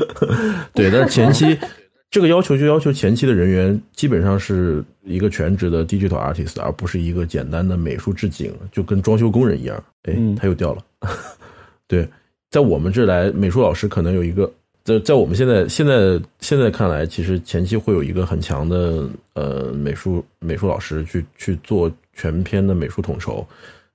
[0.72, 1.58] 对，但是前期
[2.10, 9.84] 这个要求就要求前期的人员基本上是一个全职的 digital artist，而不是一个简单的美术置景，就跟装修工人一样。
[10.04, 10.82] 哎，他又掉了。
[11.86, 12.08] 对，
[12.50, 14.50] 在我们这来，美术老师可能有一个，
[14.84, 23.46] 在在我们现在现在现在看来，其实前期会有一个很强的呃美术美术老师去去做全篇的美术统筹。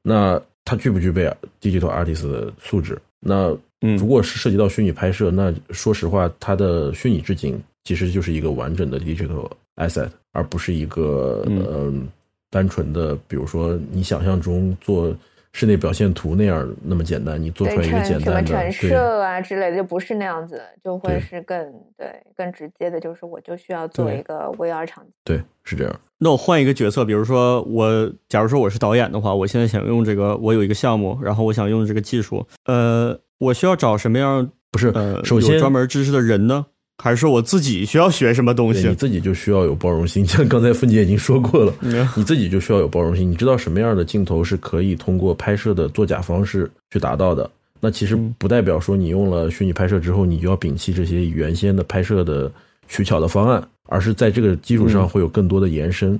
[0.02, 1.32] 那他具不具备
[1.62, 3.00] digital artist 的素质？
[3.20, 12.08] 那嗯，如果是涉及到虚拟拍摄，那说实话，它的虚拟置景其实就是一个完整的 digital asset，而不是一个嗯
[12.50, 15.16] 单纯的，比如说你想象中做
[15.60, 21.58] 室内表现图那样那么简单，你做出来一个简单的什么陈设啊之类的，就不是那样子，就会是更
[21.98, 22.08] 对
[22.38, 25.12] 更直接的，就是我就需要做一个 VR 场景。
[25.26, 26.00] 对，是这样。
[26.20, 33.20] 那我换一个角色，比如说我，假如说我是导演的话，我现在想用这个，我有一个项目，然后我想用这个技术，呃。
[33.40, 36.66] 我需要找什么样不是呃，首先专门知识的人呢？
[37.02, 38.88] 还是我自己需要学什么东西？
[38.88, 41.74] 你自己就需要有包容心， 像刚才凤姐已经说过了，
[42.16, 43.30] 你自己就需要有包容心。
[43.32, 47.50] 你知道什么样的镜头是可以通过拍摄的作假方式去达到的？
[47.80, 52.52] 那其实不代表说你用了虚拟拍摄之后，你就要摒弃这些原先的拍摄的
[52.90, 56.20] 取巧的方案，而是在这个基础上会有更多的延伸。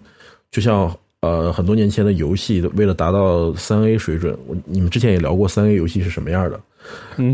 [0.52, 6.60] 就像呃，很多年前的游戏，为了达到三 A 水准，我你们之前也聊过三 A 游戏是什么样的。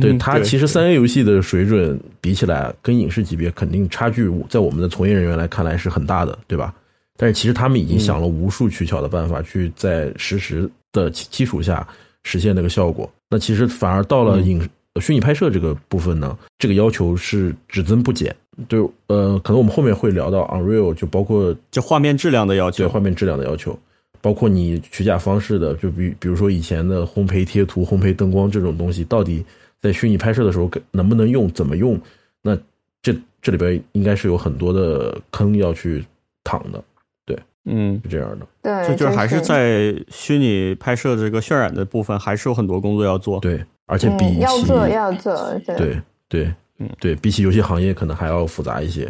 [0.02, 6.74] 对它其实三 A 游戏的水准比起来，跟影视级别肯定差距，在我们的从业人员来看来是很大的，对吧？
[7.16, 11.88] 但是其实他们已经想了无数取巧的办法，去在实时的基础下
[12.24, 13.10] 实现那个效果。
[13.30, 14.68] 那其实反而到了影
[15.00, 18.36] 虚拟拍摄这个部分呢，这个要求是只增不减。
[18.70, 23.78] 就呃，可能我们后面会聊到 Unreal，就包括就画面质量的要求，对画面质量的要求。
[24.22, 29.45] 包括你取假方式的，就比比如说以前的烘焙贴图、烘焙灯光这种东西，到底
[29.80, 31.99] 在虚拟拍摄的时候能不能用、怎么用？
[32.41, 32.58] 那
[33.03, 36.03] 这这里边应该是有很多的坑要去
[36.43, 36.84] 躺的，
[37.24, 38.47] 对，嗯，是这样的。
[38.64, 43.39] 对，就是还是在虚拟拍摄这个渲染的部分，还是有很多工作要做。
[43.41, 45.36] 对，而且比要做要做，
[45.78, 49.03] 对对嗯对比起游戏行业可能还要复杂一些，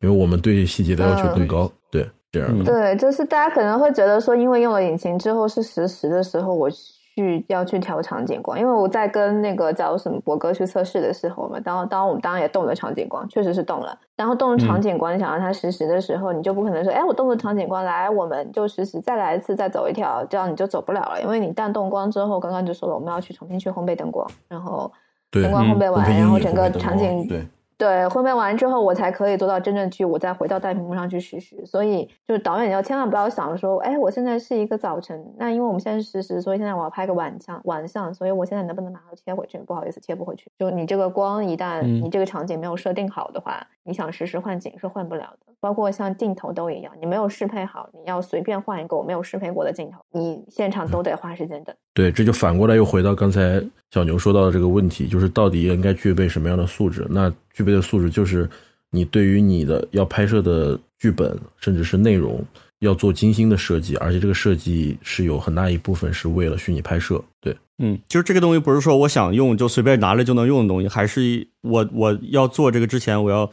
[0.00, 1.70] 因为我们对细节的要求更高。
[1.90, 2.08] 对。
[2.32, 8.56] 这样对，就是大家可能会觉得说，因为用了引擎之后是实时的时候，我去要去调场景光。
[8.56, 13.98] 因为我在跟那个叫什么博哥去测试的时候嘛，当当我们当然也动了场景光，确实是动了。
[14.14, 21.20] 然后动了场景光，你想让它实时的时候，你就不可能说，哎，我动了场景光，来，我们就实时再来一次，再走一条，这样你就走不了了。
[21.20, 24.88] 因为你一旦动光之后，刚刚就说了，我们要去重新去烘焙灯光，然后
[25.30, 27.46] 灯光烘焙完，然后整个场景对。
[27.80, 31.64] 对，烘焙完之后，我才可以做到真正去，我再回到大屏幕上去实时。
[31.64, 39.56] 所以，就是导演要千万不要想说，哎，我现在是一个早晨，那因为我们现在是实时，所以现在我要拍个晚上晚上，所以我现在能不能马上切回去？
[39.60, 40.50] 不好意思，切不回去。
[40.58, 45.46] 就你这个光，一旦你这个场景没有设定好的话，你想实时换景是换不了的。
[45.58, 51.74] 包括像镜头都一样，你没有适配好，你要随便换一个我没有适配过的镜头，你现场都得花时间等。
[51.92, 57.06] 对，这就反过来又回到刚才小牛说到的这个问题，就是到底应该具备什么样的素质？
[57.10, 58.48] 那具备的素质就是
[58.90, 62.42] 你对于你的要拍摄的剧本，甚至是内容。
[62.78, 67.22] 要做精心的设计，而且这个设计是有很大一部分是为了虚拟拍摄。
[67.38, 73.50] 对，嗯，就是这个东西不是说我想用就随便拿来就能用的东西，还是我我要做这个之前，我要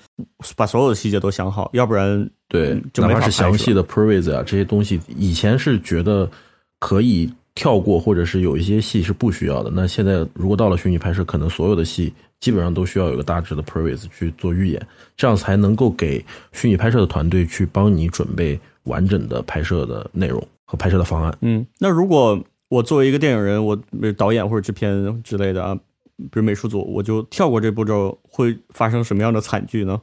[0.55, 6.32] 把所有的细节都想好，要不然对，哪怕是详细的 previs 啊这些东西，以前是觉得
[6.80, 9.72] 可以跳过，或者是有一些戏是不需要的。
[9.74, 18.60] 那现在如果到了虚拟拍摄，可能所有的戏基本上都需要有个大致的 previs 去做预演，这样才能够给虚拟拍摄的团队去帮你准备。
[18.88, 21.38] 完整的拍摄的内容和拍摄的方案。
[21.41, 23.78] 嗯，那如果我作为一个电影人，我
[24.16, 25.76] 导演或者制片之类的啊，
[26.16, 29.99] 比如美术组，我就跳过这步骤，会发生什么样的惨剧呢？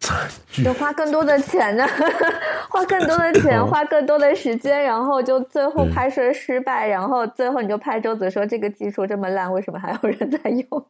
[0.64, 1.86] 就花更多的钱呢，
[2.70, 10.86] 花更多的钱，花更多的时间，然后就最后拍摄失败，然后最后你就拍桌子说这个技术这么烂，为什么还有人在用？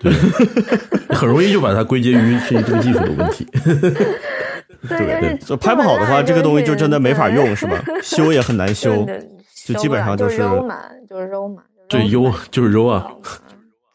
[0.00, 0.12] 对，
[1.14, 3.44] 很容易就把它归结于是这个技术的问题。
[4.88, 7.82] 对，就拍不好的话，这个东西就真的没法用，是吧？
[8.02, 9.04] 修也很难修，
[9.66, 13.10] 就基本上就是揉嘛，就是揉嘛，对，揉就是揉啊，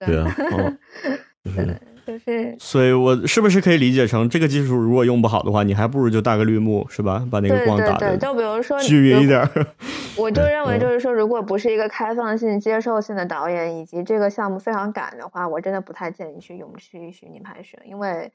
[0.06, 0.36] 对啊，
[2.08, 7.28] 就是，所以我是不是可以理解成，这个技术如果用不好的话，你还不如就搭个绿幕，是吧？
[7.30, 9.46] 把那个光打的就比如说均匀一点。
[10.18, 18.32] 我就认为，就是说，如果不是一个开放性、接受性的导演，以及这个项目非常赶的话，我真的不太建议去用虚虚拟拍摄，因为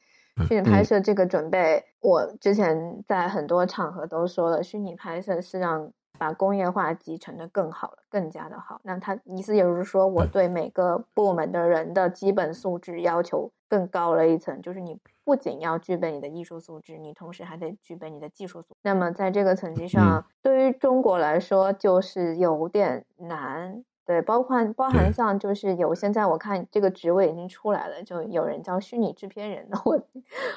[0.46, 5.90] 虚拟拍摄这个准备，我之前在很多场合都说了，虚拟拍摄是让。
[6.18, 8.80] 把工业化集成的更好了，更加的好。
[8.84, 14.94] 那他意思也就是说，我对每个部门的人的基本素质要求更高了一层，就是你
[15.24, 18.76] 不仅要具备你的艺术素质，你同时还得具备你的技术素。
[18.82, 23.82] 那么在这个层级上，对于中国来说就是有点难。
[24.04, 29.98] 对，包括包含像就是有现在我看这个职位已经出来了，就有人叫虚拟制片人，我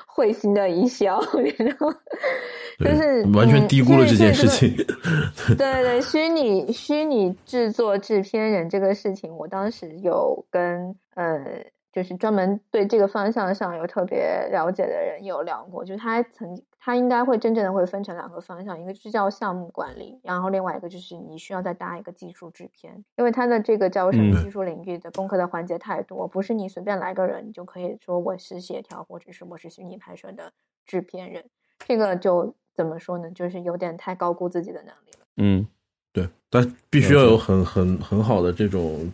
[0.05, 1.22] 会心的一笑，
[1.57, 1.89] 然后
[2.80, 4.76] 就是完全低估了这件事情。
[5.55, 11.63] 对对，虚拟虚拟制作制片人这个事情，我当时有跟呃。
[11.96, 30.52] 就是专门对这个方向上有特别了解的人有聊过，就是他曾他应该会真正的会分成两个方向，一个是叫项目管理，然后另外一个就是你需要再搭一个技术制片，因为他的这个叫什么技术领域的功课的环节太多，不是你随便来个人你就可以说我是协调或者是我是虚拟拍摄的
[30.86, 31.46] 制片人，
[31.80, 33.32] 这个就怎么说呢？
[33.32, 35.26] 就是有点太高估自己的能力了。
[35.38, 35.66] 嗯，
[36.12, 39.10] 对，但必须要有很很很好的这种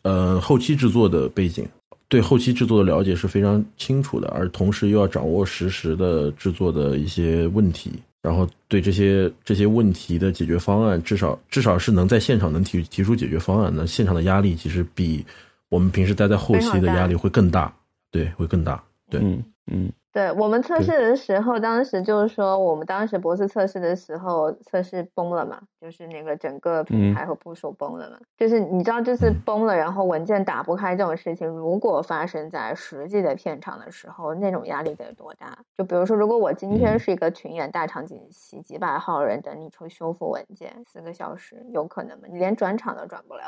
[0.00, 1.68] 呃后期制作的背景。
[2.10, 13.86] 对后期制作的了解是非常清楚的，而同时又要掌握实时的制作的一些问题，然后对这些这些问题的解决方案，至少至少是能在现场能提提出解决方案的。
[13.86, 15.24] 现场的压力其实比
[15.68, 17.72] 我们平时待在后期的压力会更大，
[18.10, 19.90] 对，会更大，对，嗯嗯。
[20.12, 28.18] 对我们测试的时候，当时就是说，我们当时博士测试的时候，测试崩了嘛，就是那个整个平台和部署崩了嘛。
[28.36, 35.56] 就是你知道，就是崩了，然后文件打不开这种事情，如果发生在实际的片场的时候，那种压力得多大？
[35.78, 42.26] 就比如说，如果我今天是一个群演大场景戏，几百号人等你去修复文件，四个小时，有可能吗？
[42.28, 43.44] 你连转场都转不了。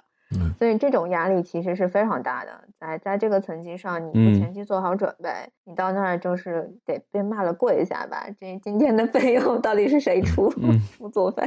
[0.59, 5.30] 所以这种压力其实是非常大的，在在这个层级上，你不前期做好准备，
[5.64, 8.26] 你到那儿就是得被骂了跪一下吧？
[8.41, 10.53] 这今天的费用到底是谁出？
[10.97, 11.47] 出作费，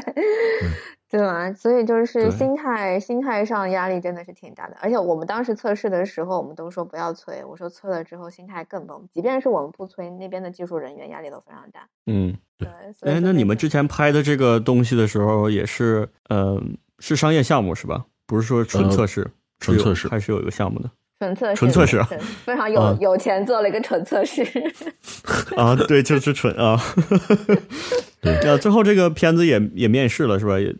[1.10, 1.52] 对吧？
[1.54, 4.76] 所以就是心态心态上压力真的是挺大的。
[4.82, 9.08] 而且我们当时测试的时候，我们都说不要催，我说催了之后心态更崩。
[9.12, 11.88] 即便是我们不催，那边的技术人员压力都非常大。
[12.08, 12.68] 嗯，对。
[13.02, 18.06] 哎，那你们之前拍的这个东西的时候，也是嗯，是商业项目是吧？
[18.26, 20.08] 不是说纯测试，纯测试。
[20.08, 20.90] 还是有一个项目的。
[21.18, 22.04] 纯测试，纯测试
[22.44, 24.44] 非常有有钱做了一个纯测试。
[25.56, 26.78] 啊，对，就是纯啊，
[28.22, 30.60] 对，最后这个片子也也面试了是吧？
[30.60, 30.76] 也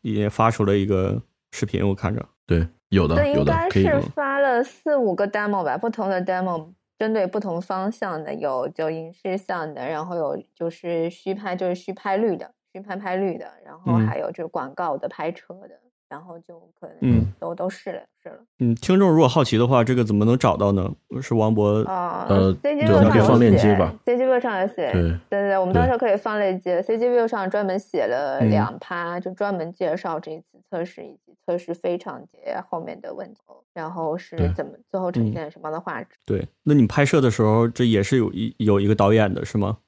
[0.00, 15.78] 也发出了一个视频，我看着，对，有的，对，应该是发了四五个 demo 吧，不同的 demo 针对不同方向的，有就影视向的，然后有就是虚拍，就是虚拍率的，虚拍拍率的，然后还有就是广告的拍车的。
[16.12, 20.92] 然后就可能嗯都都试了试了嗯，听众如果好奇的话，这个怎么能找到呢？
[21.22, 33.40] 是王博啊呃，CGView 上放链接吧，CGView 上有写，对对对，我们到时候可以放链接，CGView 上专门写了两趴，就专门介绍这一次测试以及测试非常节后面的问题，
[33.72, 36.10] 然后是怎么最后呈现什么样的画质。
[36.26, 39.78] 对，那你拍摄的时候，这也是有一有一个导演的是吗？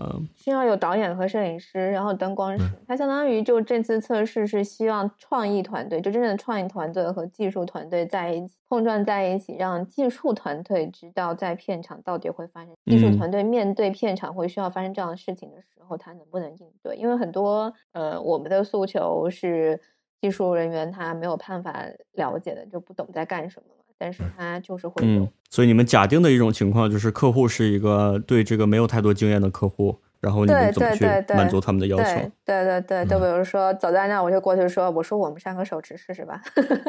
[0.00, 2.64] 嗯，需要有导演和摄影师，然后灯光师。
[2.86, 12.72] 它相当于就这次测试是希望创意团队，就真正的创意团队和技术团队在一起碰撞在一起，让技术团队知道在片场到底会发生。
[12.86, 16.94] 技术团队面对片场会需要发生这样的事情的时候，他能不能应对？
[16.94, 19.80] 因为很多呃，我们的诉求是
[20.20, 23.68] 技术人员他没有办法了解的，就不懂在干什么。
[23.98, 32.04] 但是他就是会嗯，所以你们假定的一种情况就是客户是一个对这个没有太多经验的客户，然后你们怎么去满足他们的要求？
[32.44, 36.40] 对对对，就比如说走在那，我就过去说，我说我们上个手持试试吧，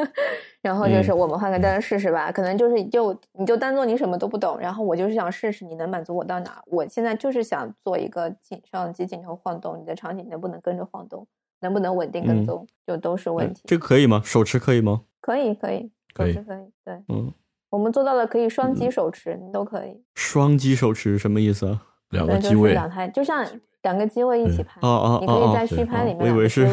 [0.62, 11.26] 然后就是我们换个灯试试吧，可能就是就你就当做你什么都不懂，然后我就是想试试你能满足我到哪，我现在就是想做一个镜相机镜头晃动，你的场景能不能跟着晃动，
[11.60, 13.62] 能不能稳定跟踪，就都是问题。
[13.64, 14.22] 这个可以吗？
[14.24, 15.02] 手持可以吗？
[15.20, 15.90] 可以可以。
[16.16, 17.32] 手持可以，对，嗯，
[17.70, 20.00] 我们做到了可以双击手持，你都可以。
[20.14, 21.82] 双击手持什么意思啊？
[22.10, 23.46] 两个机位，两台，就像
[23.82, 24.80] 两个机位一起拍。
[24.82, 26.64] 哦哦你可以在虚拍里面，我以为是。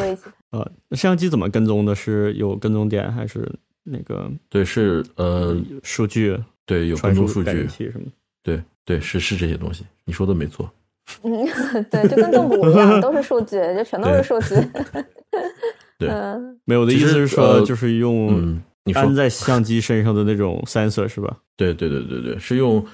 [0.49, 1.93] 呃，那摄像机怎么跟踪的？
[1.93, 3.47] 是有跟踪点还是
[3.83, 4.31] 那个？
[4.49, 6.35] 对，是呃数据，
[6.65, 8.05] 对，有跟踪数据什么？
[8.41, 10.67] 对对，是是这些东西，你说的没错。
[11.21, 11.31] 嗯，
[11.91, 14.55] 对，就跟动物一样，都是数据，就全都是数据。
[15.99, 16.09] 对，
[16.65, 18.59] 没有的意思是说，就是用。
[18.93, 21.37] 安在相机身上的那种 sensor 是吧？
[21.55, 22.85] 对对对对对，是用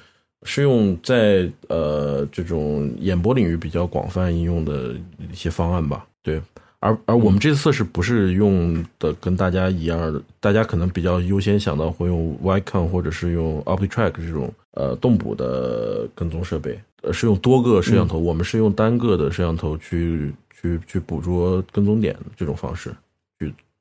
[0.43, 4.93] 是用在呃这种演播领域比较广泛应用的
[5.31, 6.05] 一些方案吧。
[6.21, 6.41] 对，
[6.79, 22.93] 而而我们这次测试不是用的跟大家一样的，大家可能比较优先想到会用 Vicon 或者是用 OptiTrack 这种呃动捕的跟踪设备，呃是用多个摄像头，我们是用单个的摄像头去去去捕捉跟踪点这种方式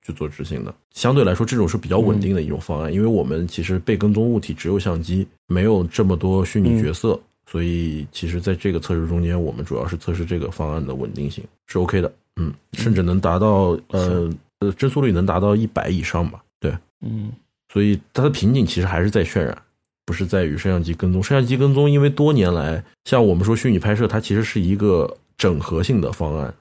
[0.02, 0.12] 去。
[0.12, 7.18] 做执行的，相对来说，这种是比较稳定的一种方案，因为我们其实被跟踪物体只有相机，没有这么多虚拟角色，
[7.50, 17.32] 所以其实在这个测试中间，我们主要是测试这个方案的稳定性是 OK 的，嗯，甚至能达到呃呃帧数率能达到一百以上吧，对，嗯，
[17.72, 19.56] 所以它的瓶颈其实还是在渲染，
[20.04, 21.22] 不是在于摄像机跟踪。
[21.22, 26.52] 摄像机跟踪，因为多年来，像我们说虚拟拍摄，它其实是一个整合性的方案。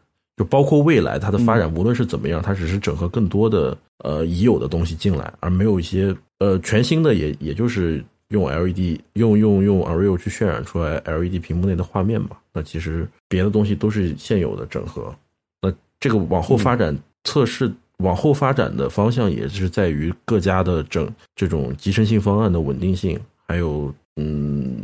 [0.41, 12.39] 就包括未来它的发展，无论是怎么样，它只是整合更多的呃已有的东西进来，而没有一些呃全新的，也也就是用 LED 用用用 Unreal 去渲染出来 LED 屏幕内的画面吧。
[12.53, 15.13] 那其实别的东西都是现有的整合。
[15.61, 24.75] 那这个往后发展测试，往后发展的方向也是在于各家的整这种集成性方案的稳定性，还有嗯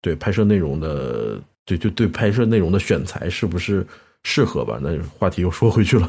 [0.00, 3.86] 对拍摄内容的对对对拍摄内容的选材是不是？
[4.24, 4.78] 适合吧？
[4.82, 6.08] 那话题又说回去了。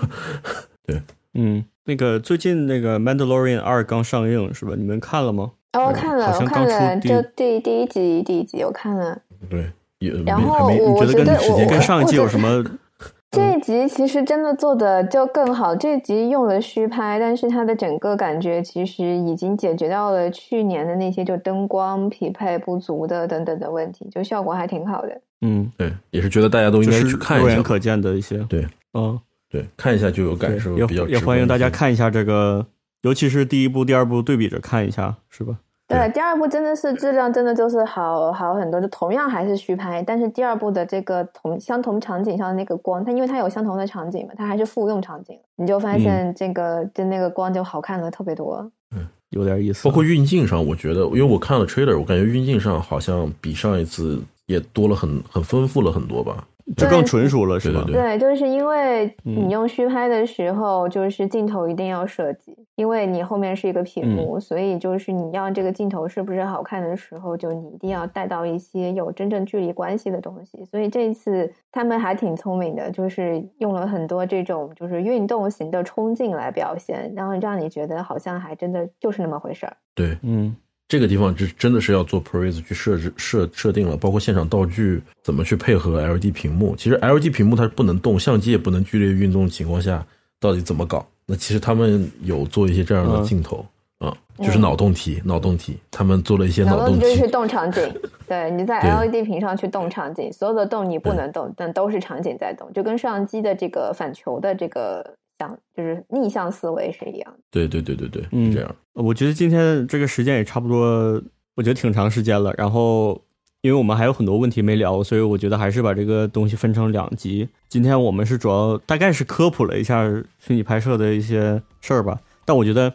[0.86, 1.02] 对，
[1.34, 4.74] 嗯，那个最近那个《Mandalorian 二》刚上映是吧？
[4.78, 5.52] 你们看了吗？
[5.74, 9.22] 哦，我看了，我看了，就第第一集，第一集我看了。
[9.50, 12.64] 对，也然后我觉得跟时间跟上一季有什么？
[13.32, 15.76] 这一集其实真的做的就更好。
[15.76, 25.22] 这一集用了虚拍，但是它的整个感觉其实已经解决掉了去年的那些就灯光匹配不足的等等的问题，就效果还挺好的。
[25.42, 29.18] 嗯，对，也是觉得大家都应该去看一下，肉眼可见的一些，对，嗯，
[29.50, 32.66] 对，看一下就有感受，比较也欢迎大家看一下这个，
[33.04, 35.58] 尤其是第一部、第二部对比着看一下，是吧？
[35.88, 49.88] 对，第二部真的是质量真的就是好好很多，就同样还是虚拍，但是第二部的这个同相同场景上的那个光，它因为它有相同的场景嘛，它还是复用场景，你就发现这个就那个光就好看了特别多，嗯，有点意思。
[49.88, 54.22] 包括运镜上，我觉得，因为我看了 trailer，我感觉运镜上好像比上一次。
[54.50, 57.84] 也多了很很丰富了很多吧，就更纯熟了，是吧？
[57.86, 70.66] 对，就是因为你用虚拍的时候，就是镜头一定要设计，因为你后面是一个屏幕，所以就是你要这个镜头是不是好看的时候，就你一定要带到一些有真正距离关系的东西。
[70.66, 79.78] 所以这次他们还挺聪明的，就是用了很多这种就是运动型的冲劲来表现，然后让你觉得好像还真的就是那么回事儿。
[79.94, 80.56] 对，嗯。
[80.90, 86.76] 这个地方就真的是要做 p r a s e 去设置设设定了，包括现场道具怎么去配合 LED 屏幕。
[86.76, 90.04] 其实 LED 屏幕它是不能动，相机也不能剧烈运动情况下，
[90.40, 91.08] 到底怎么搞？
[91.28, 93.64] 那其实他们有做一些这样的镜头
[94.00, 97.02] 啊，就是脑洞题，脑洞题，他们做了一些脑洞题。
[97.02, 97.88] 就是动场景，
[98.28, 105.06] 对，你在 LED 屏上去动场景，所有的动你不能动，但都是场景在动，就跟摄像机的这个反球的这个。
[105.40, 108.76] 像就是逆向思维是一样的，对对对对对，是，这样。
[109.02, 111.22] 我觉得今天这个时间也差不多，
[111.56, 112.54] 我觉得挺长时间了。
[112.58, 113.22] 然后，
[113.62, 117.48] 因为我们还有很多问题没聊，所以我觉得还是把这个东西分成两集。
[117.70, 120.06] 今天我们是主要大概是科普了一下
[120.38, 122.20] 虚拟拍摄的一些事儿吧。
[122.44, 122.94] 但我觉得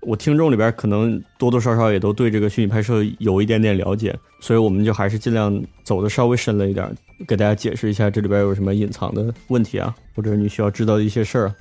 [0.00, 6.90] 我听众里边可能多多少少也都对这个虚拟拍摄有一点点了解，所以我们就还是尽量走的稍微深了一点。
[7.28, 11.54] 给大家解释一下这里边有什么隐藏的问题啊，或者你需要知道的一些事儿。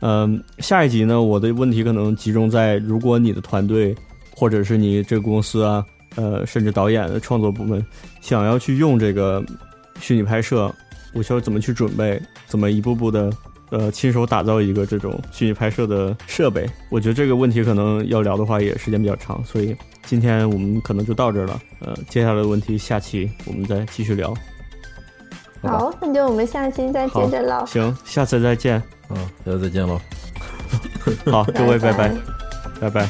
[0.00, 3.94] 嗯，下一集呢，我的问题可能集中在如果你的团队
[4.34, 5.84] 或者是你这个公司啊，
[6.16, 7.84] 呃，甚至导演的创作部门
[8.20, 9.42] 想要去用这个
[10.00, 10.72] 虚拟拍摄，
[11.14, 13.32] 我需要怎么去准备，怎么一步步的
[13.70, 16.68] 呃亲手打造一个这种虚拟拍摄的设备？
[16.90, 21.58] 我觉得这个问题可能要聊的话也时间比较长，所以今天我们可能就到这儿了。
[21.80, 24.34] 呃，接下来的问题下期我们再继续聊。
[25.66, 27.64] 好，那就我们下期再接着唠。
[27.66, 28.82] 行，下次再见。
[29.10, 30.00] 嗯，下次再见喽。
[31.30, 32.10] 好，各位，拜拜，
[32.80, 33.08] 拜拜。